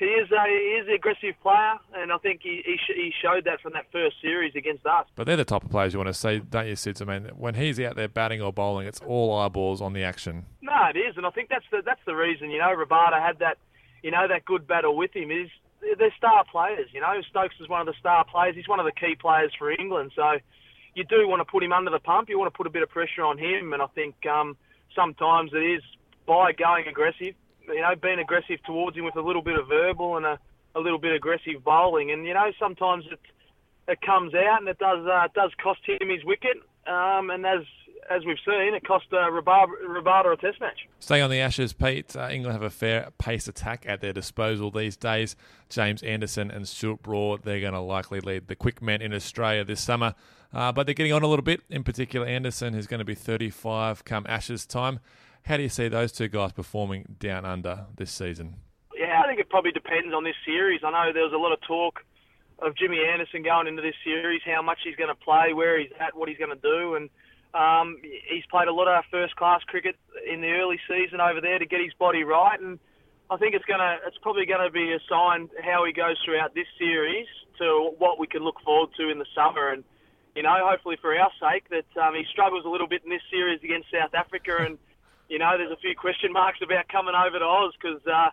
[0.00, 3.12] he is a he is an aggressive player, and I think he he, sh- he
[3.22, 5.06] showed that from that first series against us.
[5.14, 7.02] But they're the type of players you want to see, don't you, Sids?
[7.02, 10.46] I mean, when he's out there batting or bowling, it's all eyeballs on the action.
[10.62, 12.50] No, it is, and I think that's the that's the reason.
[12.50, 13.58] You know, Rabada had that,
[14.02, 15.30] you know, that good battle with him.
[15.30, 15.50] Is
[15.98, 16.88] they're star players.
[16.92, 18.56] You know, Stokes is one of the star players.
[18.56, 20.12] He's one of the key players for England.
[20.16, 20.38] So
[20.94, 22.30] you do want to put him under the pump.
[22.30, 24.56] You want to put a bit of pressure on him, and I think um,
[24.96, 25.82] sometimes it is
[26.26, 27.34] by going aggressive
[27.74, 30.38] you know, being aggressive towards him with a little bit of verbal and a,
[30.74, 32.10] a little bit aggressive bowling.
[32.10, 33.20] And you know, sometimes it
[33.88, 36.56] it comes out and it does uh, it does cost him his wicket.
[36.86, 37.62] Um, and as
[38.10, 40.88] as we've seen, it cost uh, Rabada a test match.
[40.98, 44.70] Staying on the Ashes, Pete, uh, England have a fair pace attack at their disposal
[44.70, 45.36] these days.
[45.68, 49.64] James Anderson and Stuart Broad, they're going to likely lead the quick men in Australia
[49.64, 50.14] this summer.
[50.52, 51.62] Uh, but they're getting on a little bit.
[51.70, 54.98] In particular, Anderson, who's going to be 35 come Ashes time.
[55.44, 58.56] How do you see those two guys performing down under this season?
[58.96, 60.82] Yeah, I think it probably depends on this series.
[60.84, 62.04] I know there was a lot of talk
[62.60, 65.90] of Jimmy Anderson going into this series, how much he's going to play, where he's
[65.98, 67.08] at, what he's going to do, and
[67.54, 67.96] um,
[68.28, 69.96] he's played a lot of first-class cricket
[70.30, 72.78] in the early season over there to get his body right, and
[73.30, 76.54] I think it's to, it's probably going to be a sign how he goes throughout
[76.54, 77.26] this series
[77.58, 79.84] to what we can look forward to in the summer, and
[80.36, 83.22] you know, hopefully for our sake that um, he struggles a little bit in this
[83.30, 84.78] series against South Africa and
[85.30, 88.30] you know, there's a few question marks about coming over to Oz because uh,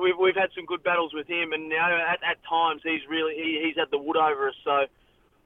[0.00, 3.02] we've we've had some good battles with him, and you know, at, at times he's
[3.10, 4.54] really he, he's had the wood over us.
[4.62, 4.86] So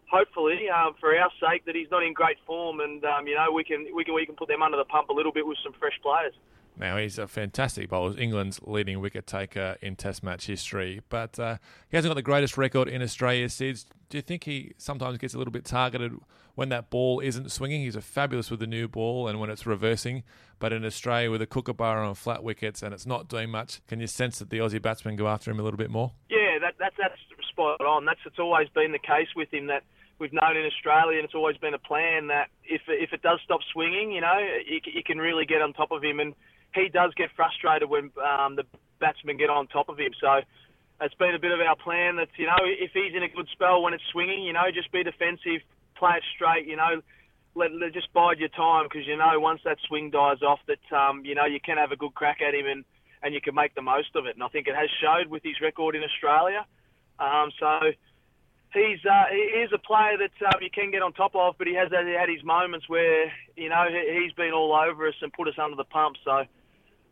[0.07, 3.51] hopefully, um, for our sake, that he's not in great form, and um, you know,
[3.51, 5.59] we can we can we can put them under the pump a little bit with
[5.65, 6.35] some fresh players.
[6.77, 11.59] Now he's a fantastic bowler, England's leading wicket taker in Test match history, but uh,
[11.91, 13.47] he hasn't got the greatest record in Australia.
[13.49, 16.13] Sids, do you think he sometimes gets a little bit targeted
[16.55, 17.83] when that ball isn't swinging?
[17.83, 20.23] He's a fabulous with the new ball and when it's reversing,
[20.59, 24.01] but in Australia with a kookaburra on flat wickets and it's not doing much, can
[24.01, 26.13] you sense that the Aussie batsmen go after him a little bit more?
[26.29, 27.19] Yeah, that, that that's
[27.53, 28.05] spot on.
[28.05, 29.85] That's it's always been the case with him that
[30.19, 33.41] we've known in Australia, and it's always been a plan that if if it does
[33.45, 36.35] stop swinging, you know, you, you can really get on top of him and
[36.75, 38.65] he does get frustrated when um, the
[38.99, 40.13] batsmen get on top of him.
[40.21, 40.41] So
[41.01, 43.49] it's been a bit of our plan that, you know, if he's in a good
[43.53, 45.61] spell when it's swinging, you know, just be defensive,
[45.95, 47.01] play it straight, you know,
[47.55, 50.97] let, let just bide your time because, you know, once that swing dies off that,
[50.97, 52.85] um, you know, you can have a good crack at him and,
[53.23, 54.35] and you can make the most of it.
[54.35, 56.65] And I think it has showed with his record in Australia.
[57.19, 57.93] Um, so
[58.75, 61.67] he's uh, he is a player that um, you can get on top of, but
[61.67, 65.49] he has had, his moments where you know he's been all over us and put
[65.49, 66.17] us under the pump.
[66.25, 66.45] So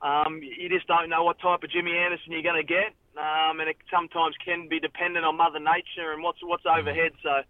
[0.02, 3.60] um, you just don't know what type of Jimmy Anderson you're going to get, um,
[3.60, 7.12] and it sometimes can be dependent on Mother Nature and what's what's overhead.
[7.22, 7.42] So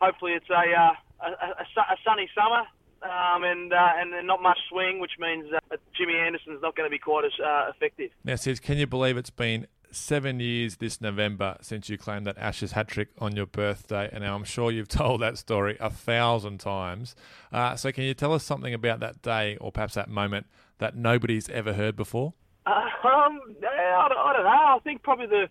[0.00, 2.64] hopefully it's a uh, a, a, a, sunny summer.
[3.02, 6.90] Um, and uh, and not much swing, which means uh, Jimmy Anderson's not going to
[6.90, 8.10] be quite as uh, effective.
[8.24, 12.36] Now, Sids, can you believe it's been seven years this November since you claimed that
[12.38, 15.88] Ashes hat trick on your birthday, and now I'm sure you've told that story a
[15.88, 17.14] thousand times.
[17.50, 20.94] Uh, so, can you tell us something about that day, or perhaps that moment that
[20.94, 22.34] nobody's ever heard before?
[22.66, 22.70] Uh,
[23.04, 24.50] um, I don't, I don't know.
[24.50, 25.48] I think probably the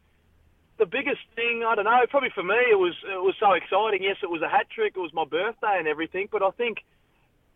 [0.80, 4.02] the biggest thing, I don't know, probably for me, it was it was so exciting.
[4.02, 4.94] Yes, it was a hat trick.
[4.96, 6.28] It was my birthday and everything.
[6.32, 6.80] But I think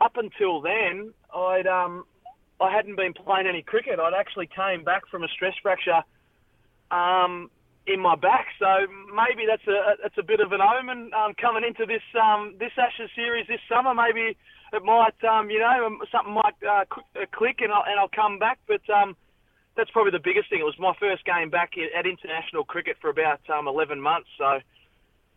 [0.02, 2.04] up until then, I'd um
[2.62, 4.00] I hadn't been playing any cricket.
[4.00, 6.04] I'd actually came back from a stress fracture
[6.92, 7.50] um
[7.88, 8.48] in my back.
[8.60, 8.68] So
[9.08, 12.72] maybe that's a that's a bit of an omen um, coming into this um this
[12.78, 13.96] Ashes series this summer.
[13.96, 14.38] Maybe
[14.74, 16.84] it might, um, you know, something might uh,
[17.16, 18.60] uh, click and I'll, and I'll come back.
[18.68, 19.16] But um,
[19.76, 20.60] that's probably the biggest thing.
[20.60, 24.28] It was my first game back at international cricket for about um, 11 months.
[24.38, 24.60] So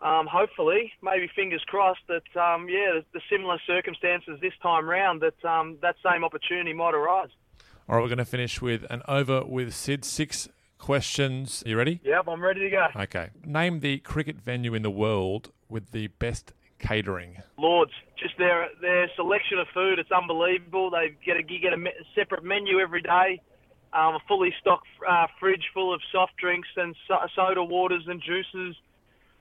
[0.01, 5.23] um, hopefully, maybe fingers crossed that, um, yeah, the, the, similar circumstances this time round,
[5.23, 7.31] that um, that same opportunity might arise.
[7.89, 10.05] All right, we're going to finish with an over with Sid.
[10.05, 11.63] Six questions.
[11.65, 12.01] Are you ready?
[12.05, 12.87] Yep, I'm ready to go.
[12.95, 13.31] Okay.
[13.45, 17.43] Name the cricket venue in the world with the best catering?
[17.59, 20.91] Lords, just their their selection of food, it's unbelievable.
[20.91, 21.83] They get a you get a
[22.15, 23.41] separate menu every day,
[23.97, 28.23] um, a fully stocked uh, fridge full of soft drinks and so- soda waters and
[28.23, 28.77] juices.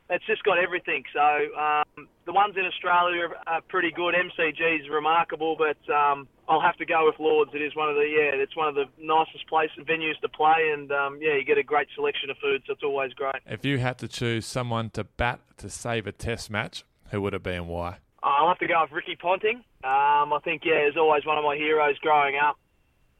[0.10, 1.04] It's just got everything.
[1.14, 4.14] So um, the ones in Australia are, pretty good.
[4.14, 7.52] MCG is remarkable, but um, I'll have to go with Lords.
[7.56, 10.72] It is one of the yeah, it's one of the nicest places venues to play,
[10.72, 13.36] and um, yeah, you get a great selection of food, so it's always great.
[13.48, 17.34] If you had to choose someone to bat to save a Test match, who would
[17.34, 17.98] it be and why?
[18.22, 19.58] I'll have to go with Ricky Ponting.
[19.84, 22.58] Um, I think, yeah, he's always one of my heroes growing up.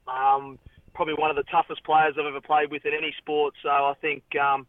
[0.08, 0.58] Um,
[0.96, 3.54] probably one of the toughest players I've ever played with in any sport.
[3.62, 4.66] So I think, um,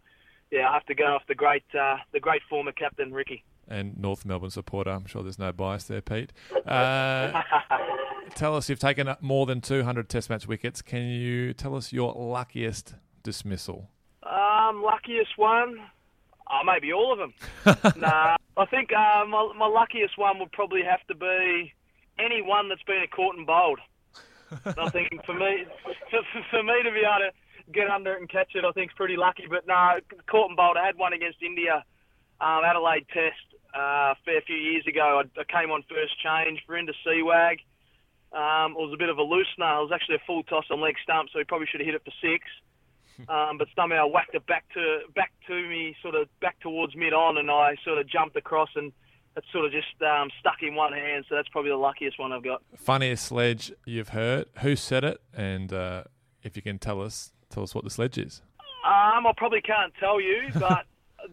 [0.50, 3.44] yeah, I have to go off the great, uh, the great former captain Ricky.
[3.68, 4.90] And North Melbourne supporter.
[4.90, 6.32] I'm sure there's no bias there, Pete.
[6.66, 7.42] Uh,
[8.34, 10.82] tell us, you've taken more than 200 Test match wickets.
[10.82, 13.90] Can you tell us your luckiest dismissal?
[14.22, 15.80] Um, luckiest one,
[16.50, 17.34] oh, maybe all of them.
[18.00, 21.72] nah, I think uh, my, my luckiest one would probably have to be
[22.18, 23.80] any one that's been a caught and bowled.
[24.50, 25.66] I think for me,
[26.10, 28.90] for, for me to be able to get under it and catch it, I think
[28.90, 29.44] is pretty lucky.
[29.48, 29.98] But no,
[30.30, 30.76] caught and bowled.
[30.76, 31.84] I had one against India,
[32.40, 35.22] um, Adelaide Test, uh, a fair few years ago.
[35.22, 36.62] I, I came on first change.
[36.68, 37.58] Virender Sehwag.
[38.32, 39.78] Um, it was a bit of a loosener.
[39.78, 41.94] It was actually a full toss on leg stump, so he probably should have hit
[41.94, 42.44] it for six.
[43.30, 47.14] Um, but somehow whacked it back to back to me, sort of back towards mid
[47.14, 48.92] on, and I sort of jumped across and
[49.36, 51.24] it sort of just um, stuck in one hand.
[51.28, 52.62] So that's probably the luckiest one I've got.
[52.76, 54.46] Funniest sledge you've heard?
[54.60, 55.20] Who said it?
[55.34, 56.04] And uh,
[56.42, 58.42] if you can tell us, tell us what the sledge is.
[58.84, 60.86] Um, I probably can't tell you, but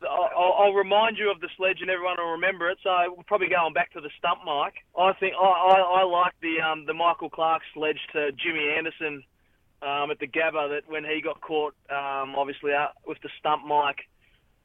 [0.10, 2.80] I'll, I'll, remind you of the sledge, and everyone will remember it.
[2.84, 4.74] So we're probably going back to the stump mic.
[4.98, 9.24] I think I, I, I like the um, the Michael Clarke sledge to Jimmy Anderson
[9.82, 12.72] um, at the Gabba that when he got caught, um, obviously
[13.06, 14.08] with the stump mic,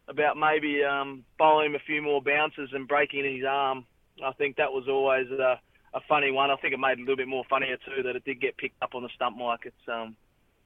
[0.09, 3.85] about maybe um, bowling him a few more bounces and breaking his arm.
[4.25, 5.61] I think that was always a,
[5.95, 6.51] a funny one.
[6.51, 8.57] I think it made it a little bit more funnier too that it did get
[8.57, 9.61] picked up on the stump mic.
[9.65, 10.17] It's um,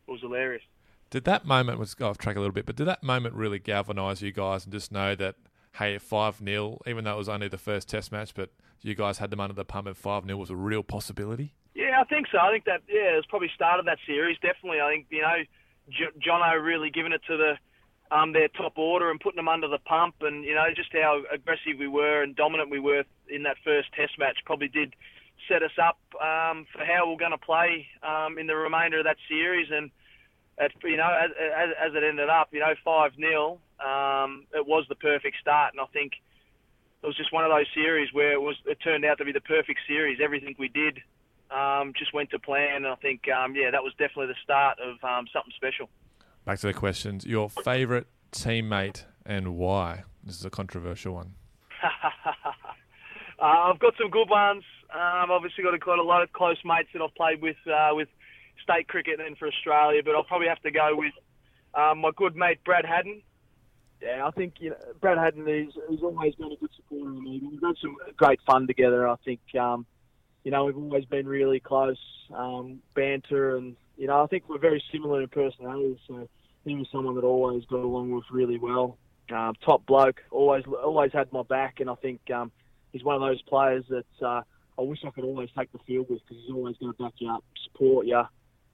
[0.07, 0.63] it was hilarious.
[1.11, 3.59] Did that moment was go off track a little bit, but did that moment really
[3.59, 5.37] galvanise you guys and just know that
[5.77, 8.51] hey, five 0 even though it was only the first Test match, but
[8.81, 11.55] you guys had them under the pump and five 0 was a real possibility?
[11.75, 12.39] Yeah, I think so.
[12.39, 14.39] I think that yeah, it's probably started that series.
[14.43, 15.37] Definitely, I think you know,
[15.91, 17.55] J- Jono really giving it to the
[18.13, 21.23] um, their top order and putting them under the pump, and you know just how
[21.33, 24.95] aggressive we were and dominant we were in that first Test match probably did
[25.49, 29.05] set us up um, for how we're going to play um, in the remainder of
[29.05, 29.69] that series.
[29.71, 29.91] And
[30.59, 34.67] at, you know, as, as, as it ended up, you know, five 0 um, it
[34.67, 36.13] was the perfect start, and I think
[37.03, 39.33] it was just one of those series where it was it turned out to be
[39.33, 40.21] the perfect series.
[40.23, 41.01] Everything we did
[41.53, 42.85] um, just went to plan.
[42.85, 45.89] And I think, um, yeah, that was definitely the start of um, something special.
[46.45, 47.25] Back to the questions.
[47.25, 50.05] Your favourite teammate and why?
[50.25, 51.35] This is a controversial one.
[51.85, 51.89] uh,
[53.41, 54.65] I've got some good ones.
[54.93, 57.57] Um, I've obviously, got a, got a lot of close mates that I've played with
[57.67, 58.09] uh, with
[58.63, 61.13] state cricket and then for Australia, but I'll probably have to go with
[61.75, 63.23] um, my good mate Brad Haddin.
[64.01, 67.23] Yeah, I think you know Brad Haddin is he's always been a good supporter of
[67.23, 67.41] me.
[67.41, 69.09] We've had some great fun together.
[69.09, 69.87] I think um,
[70.45, 72.01] you know, we've always been really close,
[72.35, 76.01] um, banter, and you know, I think we're very similar in personality.
[76.09, 76.29] So
[76.65, 78.99] he was someone that always got along with really well.
[79.31, 82.51] Um, top bloke, always always had my back, and I think um,
[82.93, 84.43] he's one of those players that uh,
[84.79, 87.15] I wish I could always take the field with because he's always going to back
[87.19, 88.23] you up, support you,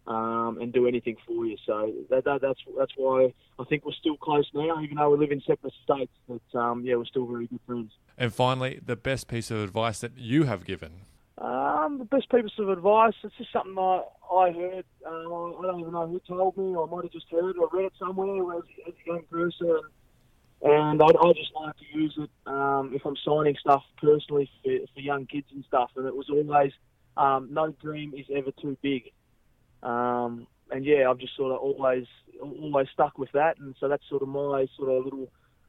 [0.06, 1.56] um, and do anything for you.
[1.66, 5.18] So that, that, that's that's why I think we're still close now, even though we
[5.18, 6.12] live in separate states.
[6.26, 7.92] But um, yeah, we're still very good friends.
[8.16, 11.02] And finally, the best piece of advice that you have given
[11.40, 14.84] um, the best piece of advice, it's just something I, I heard.
[15.06, 16.74] Uh, I don't even know who told me.
[16.76, 19.80] I might have just heard or read it somewhere as, as a young person.
[20.62, 24.72] And I'd, I just like to use it um, if I'm signing stuff personally for,
[24.92, 25.90] for young kids and stuff.
[25.94, 26.72] And it was always,
[27.16, 29.12] um, no dream is ever too big.
[29.84, 32.06] Um, and yeah, I've just sort of always
[32.42, 33.58] always stuck with that.
[33.58, 35.28] And so that's sort of my sort of little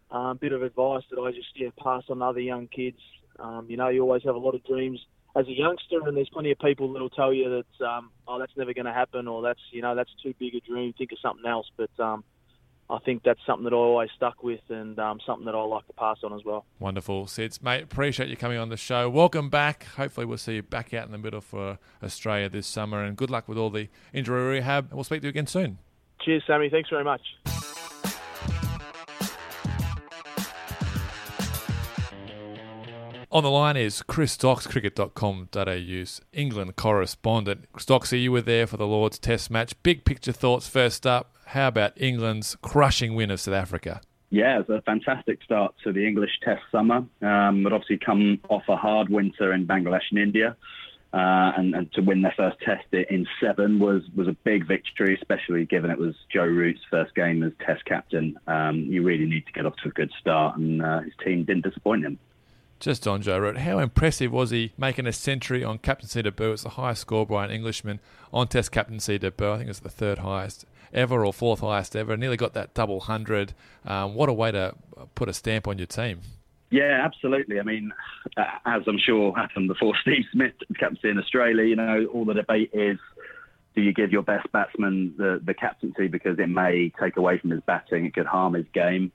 [0.10, 2.98] um, bit of advice that I just yeah pass on to other young kids.
[3.38, 5.00] Um, you know, you always have a lot of dreams
[5.40, 8.52] as a youngster, and there's plenty of people that'll tell you that, um, oh, that's
[8.58, 10.94] never going to happen, or that's you know that's too big a dream.
[10.98, 11.68] Think of something else.
[11.78, 12.26] But um,
[12.90, 15.88] I think that's something that I always stuck with, and um, something that I like
[15.88, 16.66] to pass on as well.
[16.80, 17.84] Wonderful, Sids, mate.
[17.84, 19.10] Appreciate you coming on the show.
[19.10, 19.86] Welcome back.
[19.96, 23.30] Hopefully, we'll see you back out in the middle for Australia this summer, and good
[23.30, 24.92] luck with all the injury rehab.
[24.92, 25.78] We'll speak to you again soon.
[26.22, 26.70] Cheers, Sammy.
[26.70, 27.22] Thanks very much.
[33.32, 37.72] On the line is Chris Stocks, cricket.com.au's England correspondent.
[37.74, 39.76] Stocksy, you were there for the Lord's Test match.
[39.84, 41.36] Big picture thoughts first up.
[41.46, 44.02] How about England's crushing win of South Africa?
[44.32, 47.06] Yeah, it's a fantastic start to the English Test summer.
[47.22, 50.58] Um, but obviously come off a hard winter in Bangladesh and India.
[51.14, 55.16] Uh, and, and, to win their first test in seven was, was a big victory,
[55.16, 58.40] especially given it was Joe Root's first game as test captain.
[58.48, 61.46] Um, you really need to get off to a good start, and uh, his team
[61.46, 62.20] didn't disappoint him.
[62.80, 66.54] Just on Joe Root, how impressive was he making a century on captaincy debut?
[66.54, 68.00] It's the highest score by an Englishman
[68.32, 69.52] on Test captaincy debut.
[69.52, 72.16] I think it's the third highest ever or fourth highest ever.
[72.16, 73.54] Nearly got that double hundred.
[73.86, 74.76] Um, what a way to
[75.14, 76.22] put a stamp on your team.
[76.72, 77.60] Yeah, absolutely.
[77.60, 77.92] I mean,
[78.38, 82.34] uh, as I'm sure happened before Steve Smith captaincy in Australia, you know, all the
[82.34, 82.98] debate is
[83.76, 87.50] do you give your best batsman the, the captaincy because it may take away from
[87.50, 89.12] his batting, it could harm his game.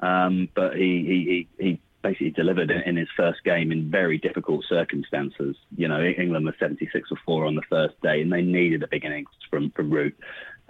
[0.00, 4.64] Um, but he, he, he, he basically delivered in, his first game in very difficult
[4.68, 5.56] circumstances.
[5.76, 8.88] You know, England were 76 or 4 on the first day, and they needed a
[8.88, 10.16] big innings from, from Root.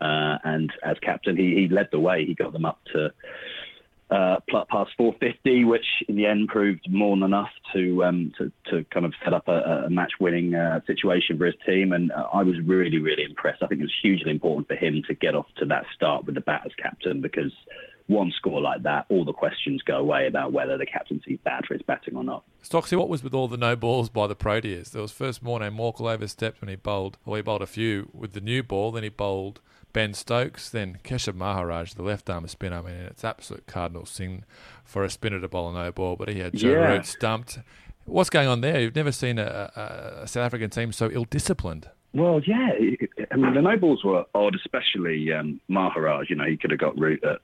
[0.01, 2.25] Uh, and as captain, he, he led the way.
[2.25, 3.13] He got them up to
[4.11, 8.85] uh, past 450, which in the end proved more than enough to um, to, to
[8.85, 11.93] kind of set up a, a match-winning uh, situation for his team.
[11.93, 13.63] And uh, I was really, really impressed.
[13.63, 16.37] I think it was hugely important for him to get off to that start with
[16.37, 17.53] the bat as captain because
[18.09, 21.75] one score like that, all the questions go away about whether the captaincy bad for
[21.75, 22.43] his batting or not.
[22.63, 24.91] Stocksy, what was with all the no balls by the Proteas?
[24.91, 28.33] There was first Morné Morkel overstepped when he bowled, well, he bowled a few with
[28.33, 29.61] the new ball, then he bowled
[29.93, 32.79] Ben Stokes, then Keshav Maharaj, the left arm spinner.
[32.79, 34.45] I mean, it's absolute cardinal sin
[34.85, 36.93] for a spinner to bowl a no ball, but he had Joe yeah.
[36.93, 37.59] Root stumped.
[38.05, 38.81] What's going on there?
[38.81, 41.91] You've never seen a, a, a South African team so ill disciplined.
[42.15, 42.71] Well, yeah.
[43.31, 46.31] I mean, the no balls were odd, especially um, Maharaj.
[46.31, 47.41] You know, he could have got Root at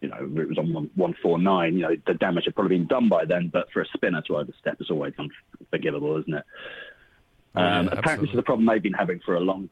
[0.00, 3.24] you know, it was on 149, you know, the damage had probably been done by
[3.24, 6.44] then, but for a spinner to overstep is always unforgivable, isn't it?
[7.54, 9.70] Oh, yeah, um, apparently, this is a problem they've been having for a long.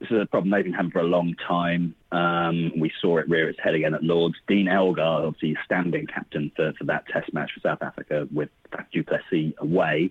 [0.00, 1.94] This is a problem they've been having for a long time.
[2.12, 4.36] Um, we saw it rear its head again at Lords.
[4.46, 8.48] Dean Elgar, obviously standing captain for, for that Test match for South Africa with
[8.92, 10.10] du Plessis away,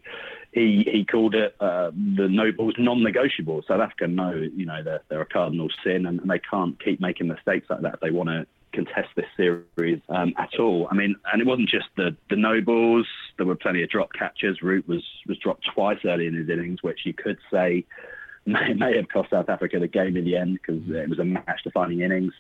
[0.52, 3.64] he he called it uh, the no balls non-negotiable.
[3.68, 7.02] South Africa know, you know, they're, they're a cardinal sin, and, and they can't keep
[7.02, 8.46] making mistakes like that they want to
[8.78, 10.88] contest this series um, at all.
[10.92, 13.08] I mean, and it wasn't just the the no balls.
[13.38, 14.62] There were plenty of drop catches.
[14.62, 17.86] Root was was dropped twice early in his innings, which you could say
[18.46, 21.26] may, may have cost South Africa the game in the end because it was a
[21.26, 22.34] match-defining innings.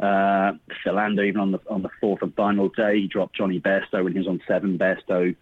[0.00, 4.02] Uh, Philander, even on the on the fourth and final day, he dropped Jonny Bairstow
[4.02, 4.76] when he was on seven.
[4.76, 5.36] Bairstow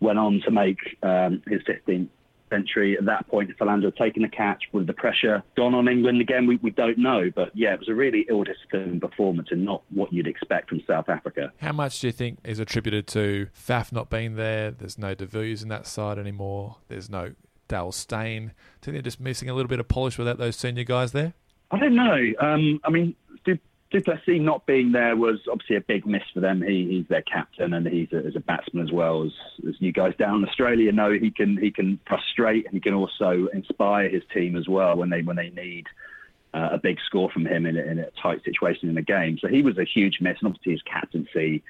[0.00, 2.08] went on to make um, his 15th
[2.50, 2.96] century.
[2.98, 4.64] At that point, if Philander had taken the catch.
[4.72, 6.46] with the pressure gone on England again?
[6.46, 7.30] We, we don't know.
[7.34, 11.08] But yeah, it was a really ill-disciplined performance and not what you'd expect from South
[11.08, 11.52] Africa.
[11.58, 14.70] How much do you think is attributed to Faf not being there?
[14.70, 16.76] There's no De Villiers in that side anymore.
[16.88, 17.32] There's no
[17.68, 18.40] Dale Steyn.
[18.40, 21.12] Do you think they're just missing a little bit of polish without those senior guys
[21.12, 21.34] there?
[21.70, 22.32] I don't know.
[22.40, 23.14] Um, I mean,
[23.90, 26.62] du Plessis not being there was obviously a big miss for them.
[26.62, 29.32] He, he's their captain and he's a, as a batsman as well as,
[29.68, 31.12] as you guys down in Australia know.
[31.12, 35.10] He can he can frustrate and he can also inspire his team as well when
[35.10, 35.86] they when they need
[36.54, 39.38] uh, a big score from him in a, in a tight situation in the game.
[39.40, 41.62] So he was a huge miss, and obviously his captaincy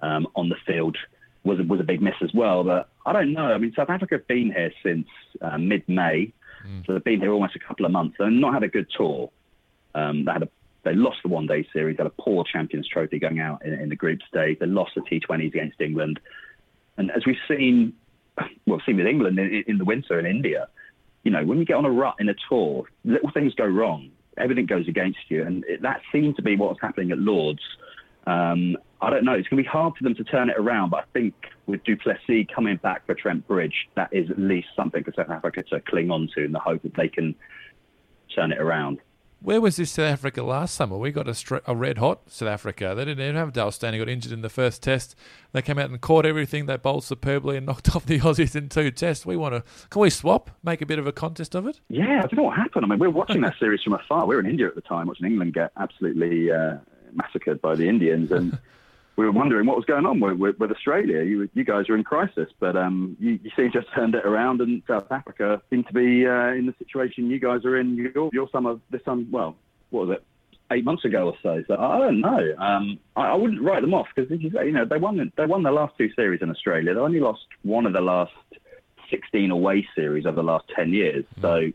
[0.00, 0.96] um, on the field
[1.44, 2.64] was was a big miss as well.
[2.64, 3.52] But I don't know.
[3.52, 5.06] I mean, South Africa have been here since
[5.40, 6.32] uh, mid May,
[6.66, 6.84] mm.
[6.84, 9.30] so they've been here almost a couple of months and not had a good tour.
[9.94, 10.48] Um, they had a
[10.84, 13.88] they lost the one day series, had a poor Champions Trophy going out in, in
[13.88, 14.58] the group stage.
[14.58, 16.20] They lost the T20s against England.
[16.96, 17.94] And as we've seen,
[18.66, 20.68] well, seen with England in, in the winter in India,
[21.24, 24.10] you know, when you get on a rut in a tour, little things go wrong.
[24.36, 25.42] Everything goes against you.
[25.42, 27.62] And it, that seemed to be what was happening at Lords.
[28.26, 29.32] Um, I don't know.
[29.32, 31.34] It's going to be hard for them to turn it around, but I think
[31.66, 35.30] with du Plessis coming back for Trent Bridge, that is at least something for South
[35.30, 37.34] Africa to cling on to in the hope that they can
[38.34, 38.98] turn it around.
[39.44, 40.96] Where was this South Africa last summer?
[40.96, 42.94] We got a, a red hot South Africa.
[42.96, 43.70] They didn't even have Dale.
[43.70, 45.14] He got injured in the first test.
[45.52, 46.64] They came out and caught everything.
[46.64, 49.26] They bowled superbly and knocked off the Aussies in two tests.
[49.26, 49.62] We want to.
[49.90, 50.50] Can we swap?
[50.62, 51.78] Make a bit of a contest of it?
[51.90, 52.86] Yeah, I don't know what happened.
[52.86, 54.24] I mean, we were watching that series from afar.
[54.24, 56.76] We were in India at the time, watching England get absolutely uh,
[57.12, 58.58] massacred by the Indians, and
[59.16, 61.22] we were wondering what was going on with, with, with Australia.
[61.22, 64.26] You, you guys are in crisis, but um, you, you seem to have turned it
[64.26, 67.96] around, and South Africa seem to be uh, in the situation you guys are in.
[68.14, 69.56] Your, your summer, this summer, well,
[69.90, 70.24] what was it?
[70.72, 71.62] Eight months ago or so.
[71.68, 72.54] So I don't know.
[72.58, 75.74] Um, I, I, wouldn't write them off because you know they won they won their
[75.74, 76.94] last two series in Australia.
[76.94, 78.32] They only lost one of the last
[79.10, 81.24] 16 away series over the last 10 years.
[81.38, 81.42] Mm.
[81.42, 81.72] So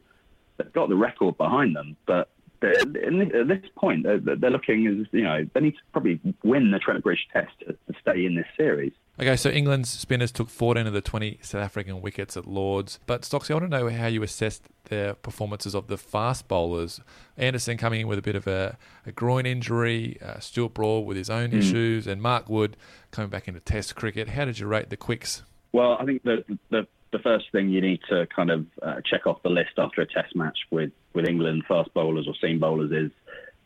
[0.57, 2.29] they've got the record behind them, but
[2.63, 6.79] at this point, they're, they're, looking as you know they need to probably win the
[6.79, 8.91] Trent Bridge Test to, to, stay in this series.
[9.19, 13.23] Okay, so England's spinners took 14 of the 20 South African wickets at Lords, but
[13.23, 17.01] Stocksy, I want to know how you assessed their performances of the fast bowlers.
[17.37, 21.17] Anderson coming in with a bit of a, a groin injury, uh, Stuart Broad with
[21.17, 21.59] his own mm.
[21.59, 22.77] issues, and Mark Wood
[23.11, 24.29] coming back into Test cricket.
[24.29, 25.43] How did you rate the quicks?
[25.71, 29.25] Well, I think the the the first thing you need to kind of uh, check
[29.25, 32.91] off the list after a test match with, with England fast bowlers or seam bowlers
[32.91, 33.11] is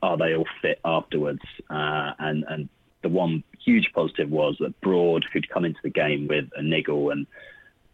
[0.02, 1.42] are they all fit afterwards?
[1.70, 2.70] Uh, and and
[3.02, 7.10] the one huge positive was that Broad, who'd come into the game with a niggle
[7.10, 7.26] and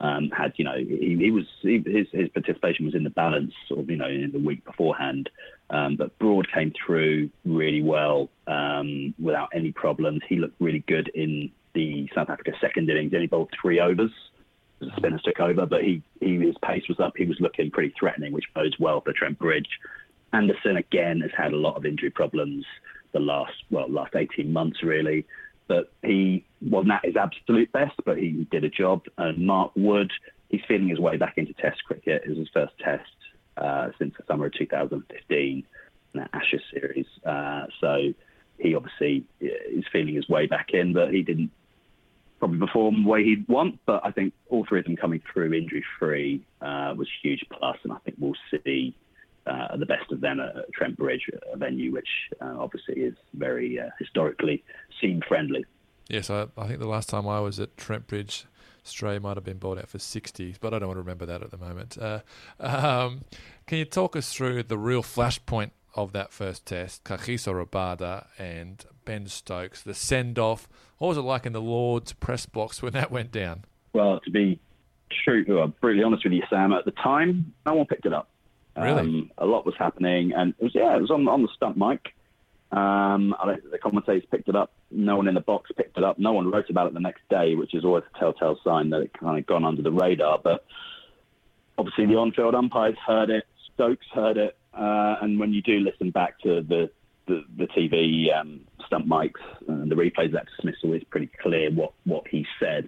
[0.01, 3.53] um, had you know he, he was he, his his participation was in the balance
[3.67, 5.29] sort of you know in the week beforehand,
[5.69, 10.21] um, but Broad came through really well um, without any problems.
[10.27, 13.11] He looked really good in the South Africa second innings.
[13.11, 14.11] He only bowled three overs
[14.97, 17.13] spinners took over, but he, he his pace was up.
[17.17, 19.67] He was looking pretty threatening, which bodes well for Trent Bridge.
[20.33, 22.65] Anderson again has had a lot of injury problems
[23.11, 25.25] the last well last 18 months really,
[25.67, 29.03] but he wasn't at his absolute best, but he did a job.
[29.17, 30.11] And Mark Wood,
[30.49, 32.23] he's feeling his way back into Test cricket.
[32.25, 33.09] It was his first Test
[33.57, 35.65] uh, since the summer of 2015.
[36.13, 37.05] that Ashes series.
[37.25, 38.13] Uh, so
[38.57, 41.51] he obviously is feeling his way back in, but he didn't
[42.39, 43.79] probably perform the way he'd want.
[43.85, 47.77] But I think all three of them coming through injury free uh, was huge plus,
[47.83, 48.33] and I think we'll
[48.65, 48.95] see
[49.45, 52.07] uh, the best of them at Trent Bridge, a venue which
[52.41, 54.63] uh, obviously is very uh, historically
[55.01, 55.65] seam friendly.
[56.07, 58.45] Yes, I, I, think the last time I was at Trent Bridge,
[58.85, 61.43] Australia might have been bought out for 60, but I don't want to remember that
[61.43, 61.97] at the moment.
[61.97, 62.21] Uh,
[62.59, 63.21] um,
[63.67, 67.03] can you talk us through the real flashpoint of that first test?
[67.03, 70.67] Kagiso Rabada and Ben Stokes, the send off.
[70.99, 73.63] What was it like in the Lord's press box when that went down?
[73.93, 74.59] Well, to be
[75.23, 78.29] true, well, brutally honest with you, Sam, at the time, no one picked it up.
[78.77, 79.01] Really?
[79.01, 81.75] Um, a lot was happening, and it was yeah, it was on on the stump
[81.75, 82.13] mic.
[82.71, 83.35] Um,
[83.71, 84.71] the commentators picked it up.
[84.91, 86.19] No one in the box picked it up.
[86.19, 89.01] No one wrote about it the next day, which is always a telltale sign that
[89.01, 90.39] it kind of gone under the radar.
[90.41, 90.65] But
[91.77, 93.45] obviously, the on-field umpires heard it.
[93.73, 96.91] Stokes heard it, uh, and when you do listen back to the
[97.27, 101.71] the, the TV um, stump mics and the replays of that dismissal, is pretty clear
[101.71, 102.87] what what he said.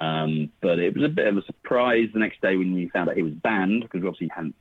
[0.00, 3.08] Um, but it was a bit of a surprise the next day when you found
[3.08, 4.54] out he was banned because we obviously hadn't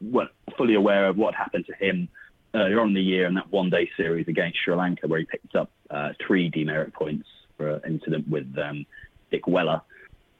[0.00, 2.08] weren't fully aware of what happened to him
[2.54, 5.26] earlier on in the year in that one day series against Sri Lanka, where he
[5.26, 8.86] picked up uh, three demerit points for an incident with um,
[9.32, 9.82] Dickwella.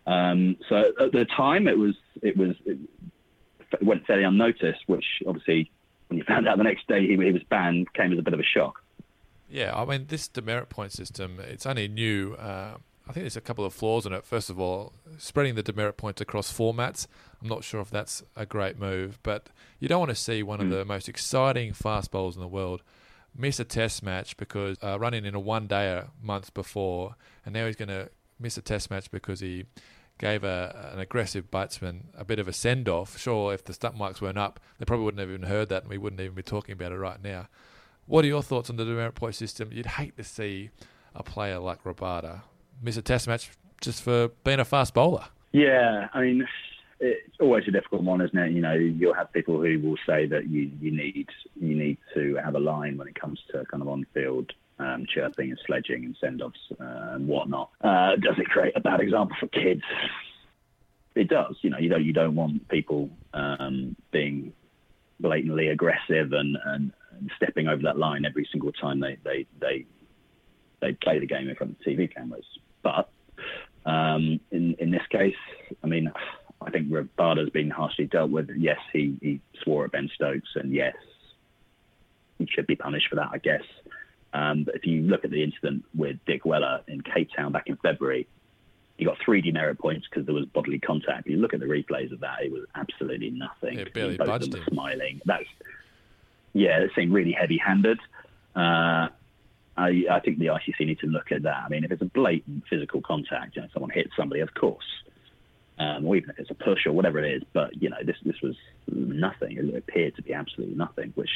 [0.07, 2.79] Um, so at the time, it was it was it
[3.83, 5.71] went fairly unnoticed, which obviously
[6.09, 8.35] when you found out the next day he, he was banned came as a bit
[8.35, 8.83] of a shock.
[9.51, 12.35] Yeah, I mean this demerit point system it's only new.
[12.35, 12.77] Uh,
[13.09, 14.25] I think there's a couple of flaws in it.
[14.25, 17.09] First of all, spreading the demerit points across formats.
[17.43, 19.49] I'm not sure if that's a great move, but
[19.81, 20.63] you don't want to see one mm.
[20.63, 20.75] of hmm.
[20.75, 22.83] the most exciting fast bowls in the world
[23.37, 27.53] miss a test match because uh, running in a one day a month before, and
[27.53, 29.65] now he's going to miss a test match because he
[30.19, 33.19] gave a, an aggressive batsman a bit of a send off.
[33.19, 35.91] Sure, if the stump mics weren't up, they probably wouldn't have even heard that, and
[35.91, 37.49] we wouldn't even be talking about it right now.
[38.11, 39.71] What are your thoughts on the demerit point system?
[39.71, 40.71] You'd hate to see
[41.15, 42.41] a player like Rabada
[42.83, 45.27] miss a test match just for being a fast bowler.
[45.53, 46.45] Yeah, I mean,
[46.99, 48.51] it's always a difficult one, isn't it?
[48.51, 52.35] You know, you'll have people who will say that you, you need you need to
[52.45, 56.05] have a line when it comes to kind of on field um, chirping and sledging
[56.05, 57.71] and send offs uh, and whatnot.
[57.81, 59.83] Uh, does it create a bad example for kids?
[61.15, 61.55] It does.
[61.63, 64.53] You know, you don't you don't want people um, being
[65.21, 66.93] blatantly aggressive and, and, and
[67.37, 69.87] stepping over that line every single time they they they
[70.81, 72.45] they play the game in front of TV cameras.
[72.83, 73.11] But
[73.87, 75.35] um, in in this case,
[75.83, 76.11] I mean,
[76.61, 78.51] I think Rabada's been harshly dealt with.
[78.57, 80.95] Yes, he, he swore at Ben Stokes, and yes,
[82.39, 83.63] he should be punished for that, I guess.
[84.33, 87.77] Um, but if you look at the incident with Dickwella in Cape Town back in
[87.77, 88.29] February,
[88.97, 91.27] he got three demerit points because there was bodily contact.
[91.27, 93.79] If You look at the replays of that; it was absolutely nothing.
[93.79, 95.23] It barely Both budged them smiling.
[95.25, 95.47] That's
[96.53, 97.99] yeah, it seemed really heavy-handed.
[98.55, 99.09] Uh,
[99.77, 101.63] I, I think the ICC need to look at that.
[101.65, 104.85] I mean, if it's a blatant physical contact, you know, someone hits somebody, of course,
[105.79, 107.43] um, or even if it's a push or whatever it is.
[107.53, 108.57] But you know, this this was
[108.89, 109.57] nothing.
[109.57, 111.31] It appeared to be absolutely nothing, which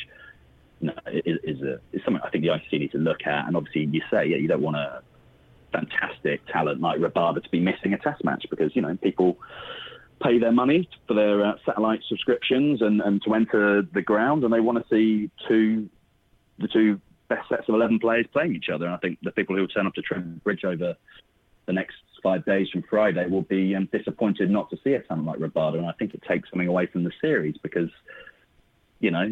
[0.81, 3.47] you know, is, is, a, is something I think the ICC need to look at.
[3.47, 5.03] And obviously, you say, yeah, you don't want a
[5.73, 9.39] fantastic talent like Rabada to be missing a test match because you know people
[10.23, 14.53] pay their money for their uh, satellite subscriptions and, and to enter the ground, and
[14.53, 15.89] they want to see two
[16.59, 18.85] the two best sets of 11 players playing each other.
[18.87, 20.95] And I think the people who will turn up to Trent Bridge over
[21.67, 25.27] the next five days from Friday will be um, disappointed not to see a talent
[25.27, 25.79] like Rabada.
[25.79, 27.91] And I think it takes something away from the series because,
[29.01, 29.29] you know,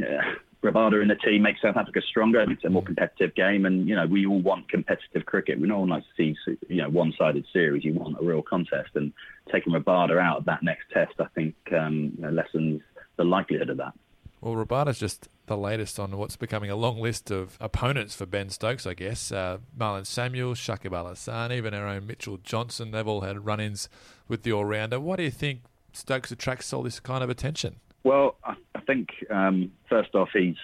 [0.62, 2.40] Rabada in the team makes South Africa stronger.
[2.48, 3.66] It's a more competitive game.
[3.66, 5.60] And, you know, we all want competitive cricket.
[5.60, 7.84] We no one likes to see, you know, one sided series.
[7.84, 8.90] You want a real contest.
[8.94, 9.12] And
[9.50, 12.80] taking Rabada out of that next test, I think, um, you know, lessens
[13.16, 13.92] the likelihood of that.
[14.40, 18.48] Well, Rabada's just the latest on what's becoming a long list of opponents for Ben
[18.48, 19.30] Stokes, I guess.
[19.30, 23.60] Uh, Marlon Samuel, Shakib Al Hasan, even our own Mitchell Johnson, they've all had run
[23.60, 23.88] ins
[24.26, 24.98] with the all rounder.
[24.98, 27.76] Why do you think Stokes attracts all this kind of attention?
[28.04, 30.56] Well, I, I think, um, first off, he's,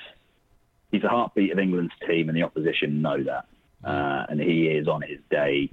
[0.91, 3.47] he's a heartbeat of England's team, and the opposition know that.
[3.85, 5.71] Uh, and he is on his day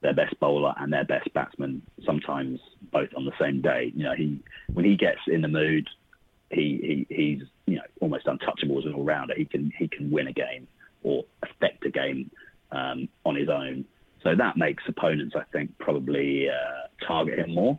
[0.00, 2.60] their best bowler and their best batsman, sometimes
[2.92, 3.92] both on the same day.
[3.94, 4.40] You know, he
[4.72, 5.88] when he gets in the mood,
[6.50, 9.34] he, he he's you know almost untouchable as an all rounder.
[9.36, 10.68] He can he can win a game
[11.02, 12.30] or affect a game
[12.70, 13.84] um, on his own.
[14.22, 17.78] So that makes opponents, I think, probably uh, target him more.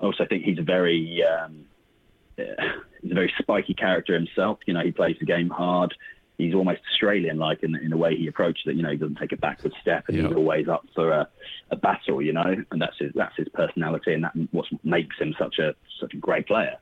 [0.00, 1.64] I also think he's a very um,
[3.02, 4.58] he's a very spiky character himself.
[4.66, 5.94] You know, he plays the game hard.
[6.38, 8.76] He's almost Australian-like in, in the way he approaches it.
[8.76, 11.28] You know, he doesn't take a backward step, and he's always up for a,
[11.70, 12.20] a battle.
[12.20, 15.74] You know, and that's his that's his personality, and that what makes him such a
[15.98, 16.76] such a great player.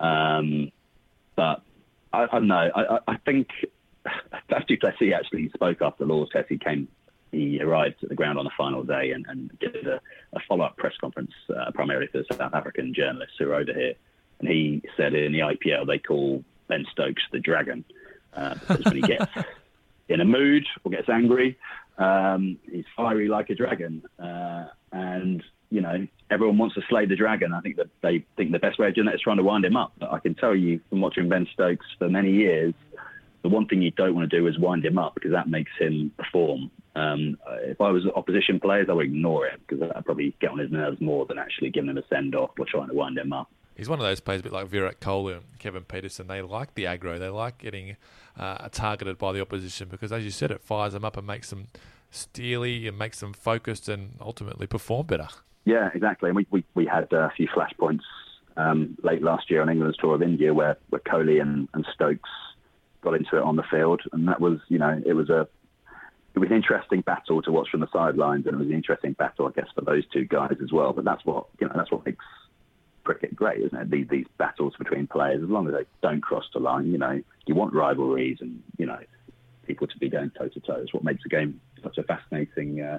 [0.00, 0.72] Um,
[1.36, 1.62] but
[2.12, 2.70] I, I, don't know.
[2.74, 3.48] I, I think
[4.50, 6.46] Faf du Plessis actually spoke after the Lord's test.
[6.48, 6.88] He came,
[7.30, 10.00] he arrived at the ground on the final day and, and did a,
[10.32, 13.94] a follow-up press conference, uh, primarily for the South African journalists who are over here.
[14.40, 17.84] And he said in the IPL they call Ben Stokes the Dragon
[18.34, 19.30] uh, because when he gets
[20.08, 21.58] in a mood or gets angry,
[21.98, 24.02] um, he's fiery like a dragon.
[24.18, 27.52] Uh, and you know, everyone wants to slay the dragon.
[27.52, 29.64] I think that they think the best way of doing that is trying to wind
[29.64, 29.92] him up.
[29.98, 32.74] But I can tell you from watching Ben Stokes for many years,
[33.42, 35.72] the one thing you don't want to do is wind him up because that makes
[35.78, 36.70] him perform.
[36.94, 40.58] Um, if I was opposition players, I would ignore it because I'd probably get on
[40.58, 43.32] his nerves more than actually giving him a send off or trying to wind him
[43.32, 43.50] up.
[43.78, 46.26] He's one of those players, a bit like Virat Kohli and Kevin Pietersen.
[46.26, 47.16] They like the aggro.
[47.16, 47.96] They like getting
[48.36, 51.50] uh, targeted by the opposition because, as you said, it fires them up and makes
[51.50, 51.68] them
[52.10, 55.28] steely and makes them focused and ultimately perform better.
[55.64, 56.28] Yeah, exactly.
[56.28, 58.02] And we, we, we had a few flashpoints
[58.56, 62.30] um, late last year on England's tour of India where, where Kohli and, and Stokes
[63.00, 65.46] got into it on the field, and that was, you know, it was a
[66.34, 69.12] it was an interesting battle to watch from the sidelines, and it was an interesting
[69.12, 70.92] battle, I guess, for those two guys as well.
[70.92, 72.24] But that's what you know, that's what makes
[73.08, 73.90] cricket great, isn't it?
[73.90, 77.22] These, these battles between players, as long as they don't cross the line, you know,
[77.46, 78.98] you want rivalries and you know
[79.66, 80.74] people to be going toe to toe.
[80.74, 82.98] It's what makes the game such a fascinating uh,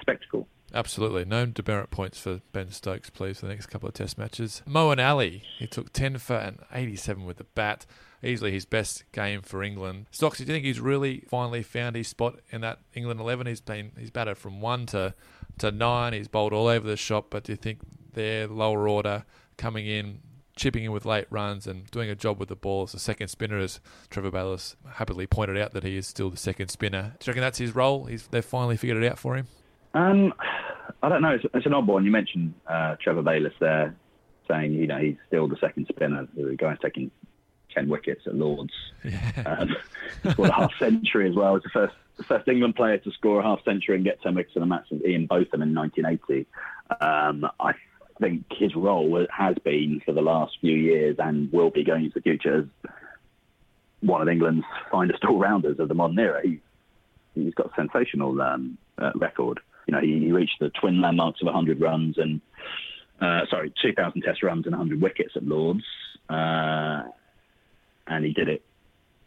[0.00, 0.46] spectacle.
[0.72, 1.24] Absolutely.
[1.24, 4.62] No demerit points for Ben Stokes, please, for the next couple of test matches.
[4.64, 7.84] Moeen Ali, he took 10 for an 87 with the bat.
[8.22, 10.06] Easily his best game for England.
[10.12, 13.48] Stocks, do you think he's really finally found his spot in that England 11?
[13.48, 15.14] He's been he's batted from 1 to,
[15.58, 16.12] to 9.
[16.12, 17.80] He's bowled all over the shop, but do you think
[18.12, 19.24] their lower order
[19.56, 20.20] coming in,
[20.56, 23.28] chipping in with late runs and doing a job with the ball as a second
[23.28, 27.14] spinner, as Trevor Bayliss happily pointed out that he is still the second spinner.
[27.18, 28.04] Do you reckon that's his role?
[28.04, 29.46] He's, they've finally figured it out for him?
[29.94, 30.32] Um,
[31.02, 31.30] I don't know.
[31.30, 32.04] It's, it's an odd one.
[32.04, 33.94] You mentioned uh, Trevor Bayliss there,
[34.48, 36.26] saying you know he's still the second spinner.
[36.34, 37.10] The guy's taking
[37.74, 38.72] ten wickets at Lords.
[39.04, 39.42] Yeah.
[39.46, 39.76] Um,
[40.30, 41.56] scored a half century as well.
[41.56, 44.34] He's the first the first England player to score a half century and get ten
[44.34, 46.46] wickets in a match since Ian Botham in 1980.
[47.00, 47.72] Um, I
[48.22, 52.14] think his role has been for the last few years and will be going into
[52.14, 52.90] the future as
[54.00, 56.40] one of England's finest all-rounders of the modern era.
[56.42, 56.60] He,
[57.34, 59.60] he's got a sensational um, uh, record.
[59.86, 62.40] You know, he, he, reached the twin landmarks of 100 runs and,
[63.20, 65.84] uh, sorry, 2,000 test runs and 100 wickets at Lords.
[66.28, 67.02] Uh,
[68.06, 68.62] and he did it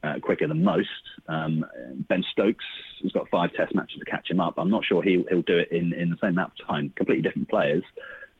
[0.03, 0.89] uh, quicker than most.
[1.27, 1.65] Um,
[2.07, 2.65] ben Stokes
[3.03, 4.55] has got five test matches to catch him up.
[4.57, 6.93] I'm not sure he'll, he'll do it in, in the same amount of time.
[6.95, 7.83] Completely different players.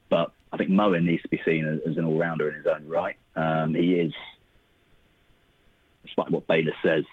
[0.10, 2.66] But I think Moeen needs to be seen as, as an all rounder in his
[2.68, 3.18] own right.
[3.36, 4.14] Um, he is,
[6.06, 7.04] despite what Bayliss says,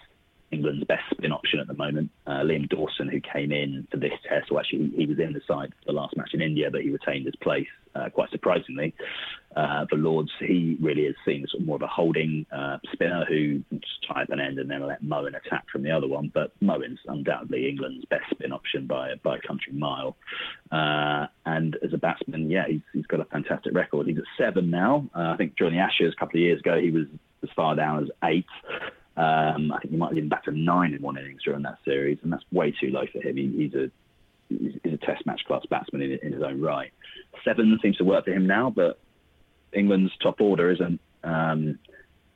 [0.53, 2.11] England's best spin option at the moment.
[2.27, 5.41] Uh, Liam Dawson, who came in for this test, well, actually, he, was in the
[5.49, 8.95] side for the last match in India, but he retained his place, uh, quite surprisingly.
[9.57, 12.79] Uh, for Lords, he really is seen as sort of more of a holding uh,
[12.93, 16.07] spinner who just tie up an end and then let Moeen attack from the other
[16.07, 16.31] one.
[16.33, 20.17] But Moeen's undoubtedly England's best spin option by, by a country mile.
[20.71, 24.07] Uh, and as a batsman, yeah, he's, he's got a fantastic record.
[24.07, 25.09] He's at seven now.
[25.15, 27.07] Uh, I think during the Ashes a couple of years ago, he was
[27.43, 28.47] as far down as eight.
[29.17, 32.19] Um, I think he might have back to nine in one innings during that series,
[32.23, 33.37] and that's way too low for him.
[33.37, 33.91] He, he's a
[34.49, 36.93] he's a Test match class batsman in, in, his own right.
[37.45, 38.99] Seven seems to work for him now, but
[39.73, 41.79] England's top order isn't um,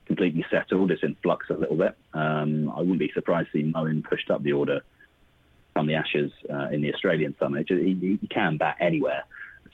[0.07, 0.91] completely settled.
[0.91, 1.97] It's in flux a little bit.
[2.13, 4.81] Um, I wouldn't be surprised to see Moeen pushed up the order
[5.73, 7.63] from the Ashes uh, in the Australian summer.
[7.67, 9.25] He, he, can bat anywhere.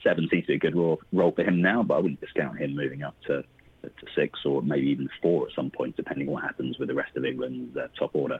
[0.03, 2.59] Seven seems to be a good role, role for him now, but I wouldn't discount
[2.59, 3.43] him moving up to
[3.89, 7.15] to six or maybe even four at some point, depending what happens with the rest
[7.15, 8.39] of England's uh, top order.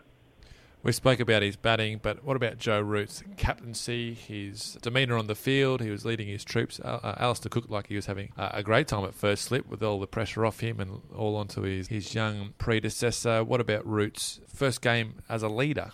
[0.84, 5.36] We spoke about his batting, but what about Joe Root's captaincy, his demeanour on the
[5.36, 5.80] field?
[5.80, 6.78] He was leading his troops.
[6.82, 10.02] Uh, Alastair Cook, like he was having a great time at first slip with all
[10.02, 13.46] the pressure off him and all onto his, his young predecessor.
[13.46, 15.92] What about Root's first game as a leader?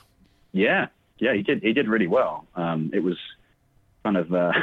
[0.53, 0.87] Yeah,
[1.19, 1.61] yeah, he did.
[1.61, 2.47] He did really well.
[2.55, 3.17] Um, it was
[4.03, 4.53] kind of uh,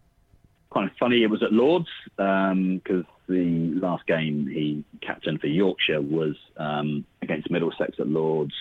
[0.74, 1.22] kind of funny.
[1.22, 7.04] It was at Lords because um, the last game he captained for Yorkshire was um,
[7.22, 8.54] against Middlesex at Lords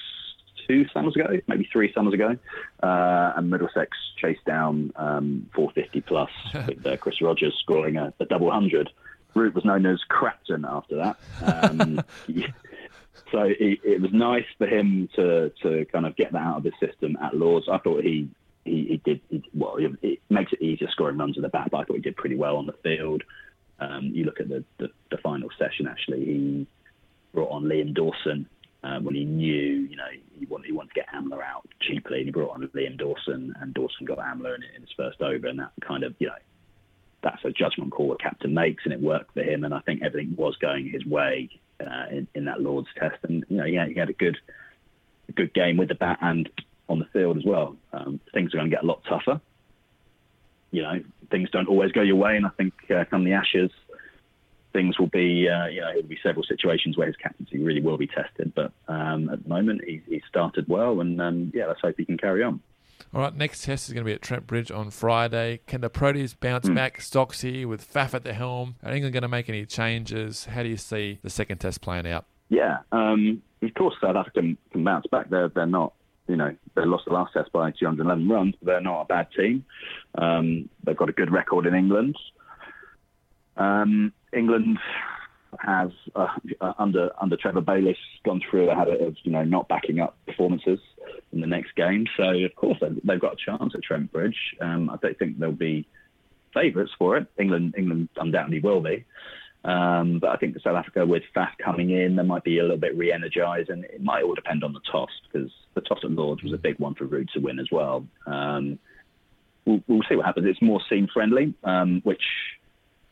[0.68, 2.38] two summers ago, maybe three summers ago,
[2.82, 6.30] uh, and Middlesex chased down um, 450 plus
[6.68, 8.90] with uh, Chris Rogers scoring a, a, double hundred.
[9.34, 11.18] Root was known as Crapton after that.
[11.42, 12.02] Um,
[13.32, 16.64] so it, it, was nice for him to to kind of get that out of
[16.66, 17.68] his system at Lords.
[17.72, 18.30] I thought he
[18.66, 19.78] he, he did he, well.
[19.78, 22.16] It, it, makes it easier scoring runs at the back, but I thought he did
[22.16, 23.24] pretty well on the field.
[23.80, 25.18] Um, you look at the, the, the
[25.88, 26.68] Actually, he
[27.34, 28.48] brought on Liam Dawson
[28.84, 30.08] um, when he knew, you know,
[30.40, 33.54] he wanted, he wanted to get Amla out cheaply, and he brought on Liam Dawson,
[33.60, 36.34] and Dawson got Amla in, in his first over, and that kind of, you know,
[37.24, 39.64] that's a judgment call the captain makes, and it worked for him.
[39.64, 43.46] And I think everything was going his way uh, in, in, that Lords test, and
[43.50, 44.38] you know had, he had, a good
[45.30, 46.50] a good game with the bat and
[46.90, 47.76] on the field as well.
[47.94, 49.40] Um, things are going to get a lot tougher.
[50.72, 53.72] You know, things don't always go your way, and I think uh, come the Ashes,
[54.74, 57.98] things will be, uh, you know, there'll be several situations where his captaincy really will
[57.98, 58.54] be tested.
[58.56, 62.06] But um, at the moment, he, he started well, and um, yeah, let's hope he
[62.06, 62.62] can carry on.
[63.14, 65.60] All right, next test is going to be at Trent Bridge on Friday.
[65.68, 66.76] Can the Proteas bounce mm.
[66.76, 67.02] back?
[67.02, 68.76] Stocks here with Faf at the helm.
[68.84, 70.46] Are England going to make any changes?
[70.46, 72.26] How do you see the second test playing out?
[72.50, 75.30] Yeah, um, of course, South Africa can, can bounce back.
[75.30, 75.94] They're they're not
[76.32, 78.56] you know, they lost the last test by 211 runs.
[78.62, 79.66] But they're not a bad team.
[80.16, 82.16] Um, they've got a good record in England.
[83.58, 84.78] Um, England
[85.60, 86.28] has uh,
[86.62, 90.18] uh, under under Trevor Bayliss gone through a habit of you know not backing up
[90.26, 90.80] performances
[91.34, 92.06] in the next game.
[92.18, 94.38] So of course they've got a chance at Trent Bridge.
[94.62, 95.88] Um, I don't think they'll be
[96.54, 97.28] favourites for it.
[97.38, 99.06] England England undoubtedly will be.
[99.64, 102.78] Um, but I think South Africa with Faf coming in, they might be a little
[102.78, 106.42] bit re-energised, and it might all depend on the toss because the toss at Lords
[106.42, 108.04] was a big one for Root to win as well.
[108.26, 108.80] Um,
[109.66, 110.48] we'll, we'll, see what happens.
[110.48, 112.24] It's more seam friendly, um, which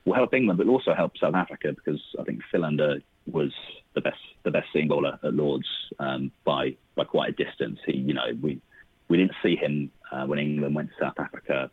[0.06, 3.52] will help England, but will also help South Africa because I think Philander was
[3.96, 5.68] the best the best seam bowler at Lords
[6.00, 7.80] um, by by quite a distance.
[7.86, 8.62] He, you know, we
[9.08, 11.70] we didn't see him uh, when England went to South Africa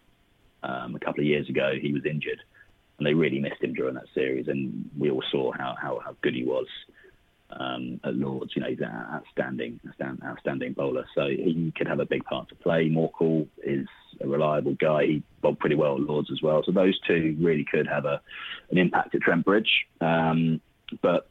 [0.63, 1.73] um, a couple of years ago.
[1.81, 2.41] He was injured,
[2.99, 4.49] and they really missed him during that series.
[4.49, 6.67] And we all saw how how, how good he was
[7.51, 8.53] um, at Lords.
[8.55, 9.81] You know, he's an outstanding
[10.25, 12.89] outstanding bowler, so he could have a big part to play.
[12.89, 13.87] Morkel is
[14.21, 15.07] a reliable guy.
[15.07, 16.63] He bowled pretty well at Lords as well.
[16.65, 18.21] So those two really could have a
[18.71, 19.87] an impact at Trent Bridge.
[20.01, 20.61] Um,
[21.03, 21.29] but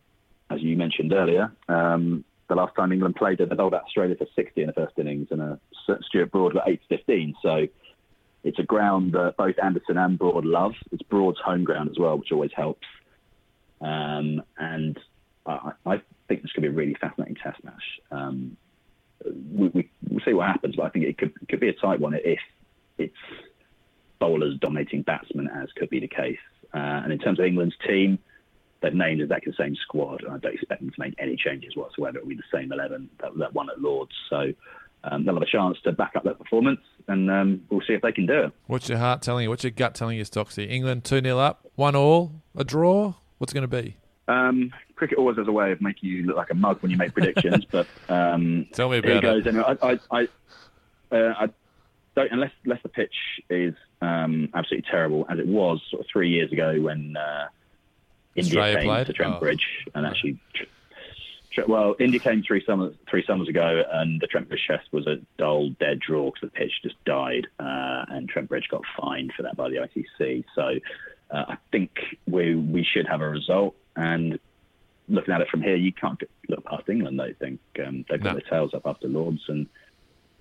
[0.49, 4.27] as you mentioned earlier, um, the last time England played, they bowled out Australia for
[4.35, 5.55] 60 in the first innings, and uh,
[6.07, 7.35] Stuart Broad got 8 to 15.
[7.41, 7.67] So
[8.43, 10.73] it's a ground that both Anderson and Broad love.
[10.91, 12.85] It's Broad's home ground as well, which always helps.
[13.81, 14.97] Um, and
[15.45, 17.83] I, I, think this could be a really fascinating test match.
[18.11, 18.57] Um,
[19.23, 21.99] we, we, will see what happens, but I think it could, could be a tight
[21.99, 22.39] one if
[22.97, 23.13] it's
[24.19, 26.39] bowlers dominating batsmen, as could be the case.
[26.73, 28.17] Uh, and in terms of England's team,
[28.81, 31.75] they've named exactly the same squad, and I don't expect them to make any changes
[31.75, 32.17] whatsoever.
[32.17, 34.11] It'll be the same 11 that, that won at Lords.
[34.29, 34.53] So
[35.03, 38.01] um, they'll have a chance to back up that performance, and um, we'll see if
[38.01, 38.53] they can do it.
[38.67, 39.49] What's your heart telling you?
[39.49, 40.69] What's your gut telling you, Stocksy?
[40.69, 43.13] England 2 0 up, 1 all, a draw?
[43.37, 43.97] What's it going to be?
[44.27, 46.97] Um, cricket always has a way of making you look like a mug when you
[46.97, 49.21] make predictions, but um, tell me about here it.
[49.21, 49.47] Goes.
[49.47, 51.49] Anyway, I, I, I, uh, I
[52.15, 53.15] don't unless unless the pitch
[53.49, 57.47] is um, absolutely terrible as it was sort of three years ago when uh,
[58.35, 59.07] India Australia came played?
[59.07, 59.39] to Trent oh.
[59.39, 60.39] Bridge and actually.
[61.69, 65.21] Well, India came three summers three summers ago, and the Trent Bridge test was a
[65.37, 69.43] dull, dead draw because the pitch just died, uh, and Trent Bridge got fined for
[69.43, 70.43] that by the ICC.
[70.53, 70.73] So
[71.31, 71.91] uh, I think
[72.27, 73.73] we we should have a result.
[73.95, 74.39] And
[75.07, 77.21] looking at it from here, you can't look past England.
[77.21, 78.39] I think um, they've got no.
[78.39, 79.67] their tails up after Lords, and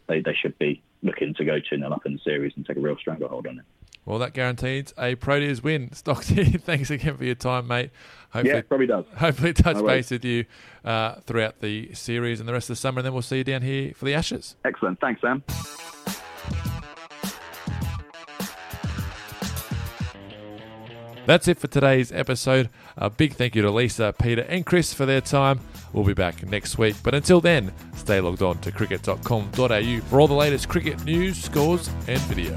[0.06, 2.76] they they should be looking to go 2 0 up in the series and take
[2.76, 3.64] a real stranglehold on it.
[4.06, 5.88] Well, that guarantees a Proteas win.
[5.94, 7.90] Stocksy, thanks again for your time, mate.
[8.30, 9.04] Hopefully, yeah, it probably does.
[9.16, 10.44] Hopefully, touch no base with you
[10.84, 13.44] uh, throughout the series and the rest of the summer, and then we'll see you
[13.44, 14.56] down here for the Ashes.
[14.64, 15.00] Excellent.
[15.00, 15.42] Thanks, Sam.
[21.26, 22.68] That's it for today's episode.
[22.96, 25.60] A big thank you to Lisa, Peter, and Chris for their time.
[25.92, 26.96] We'll be back next week.
[27.02, 31.88] But until then, stay logged on to cricket.com.au for all the latest cricket news, scores,
[32.08, 32.56] and video.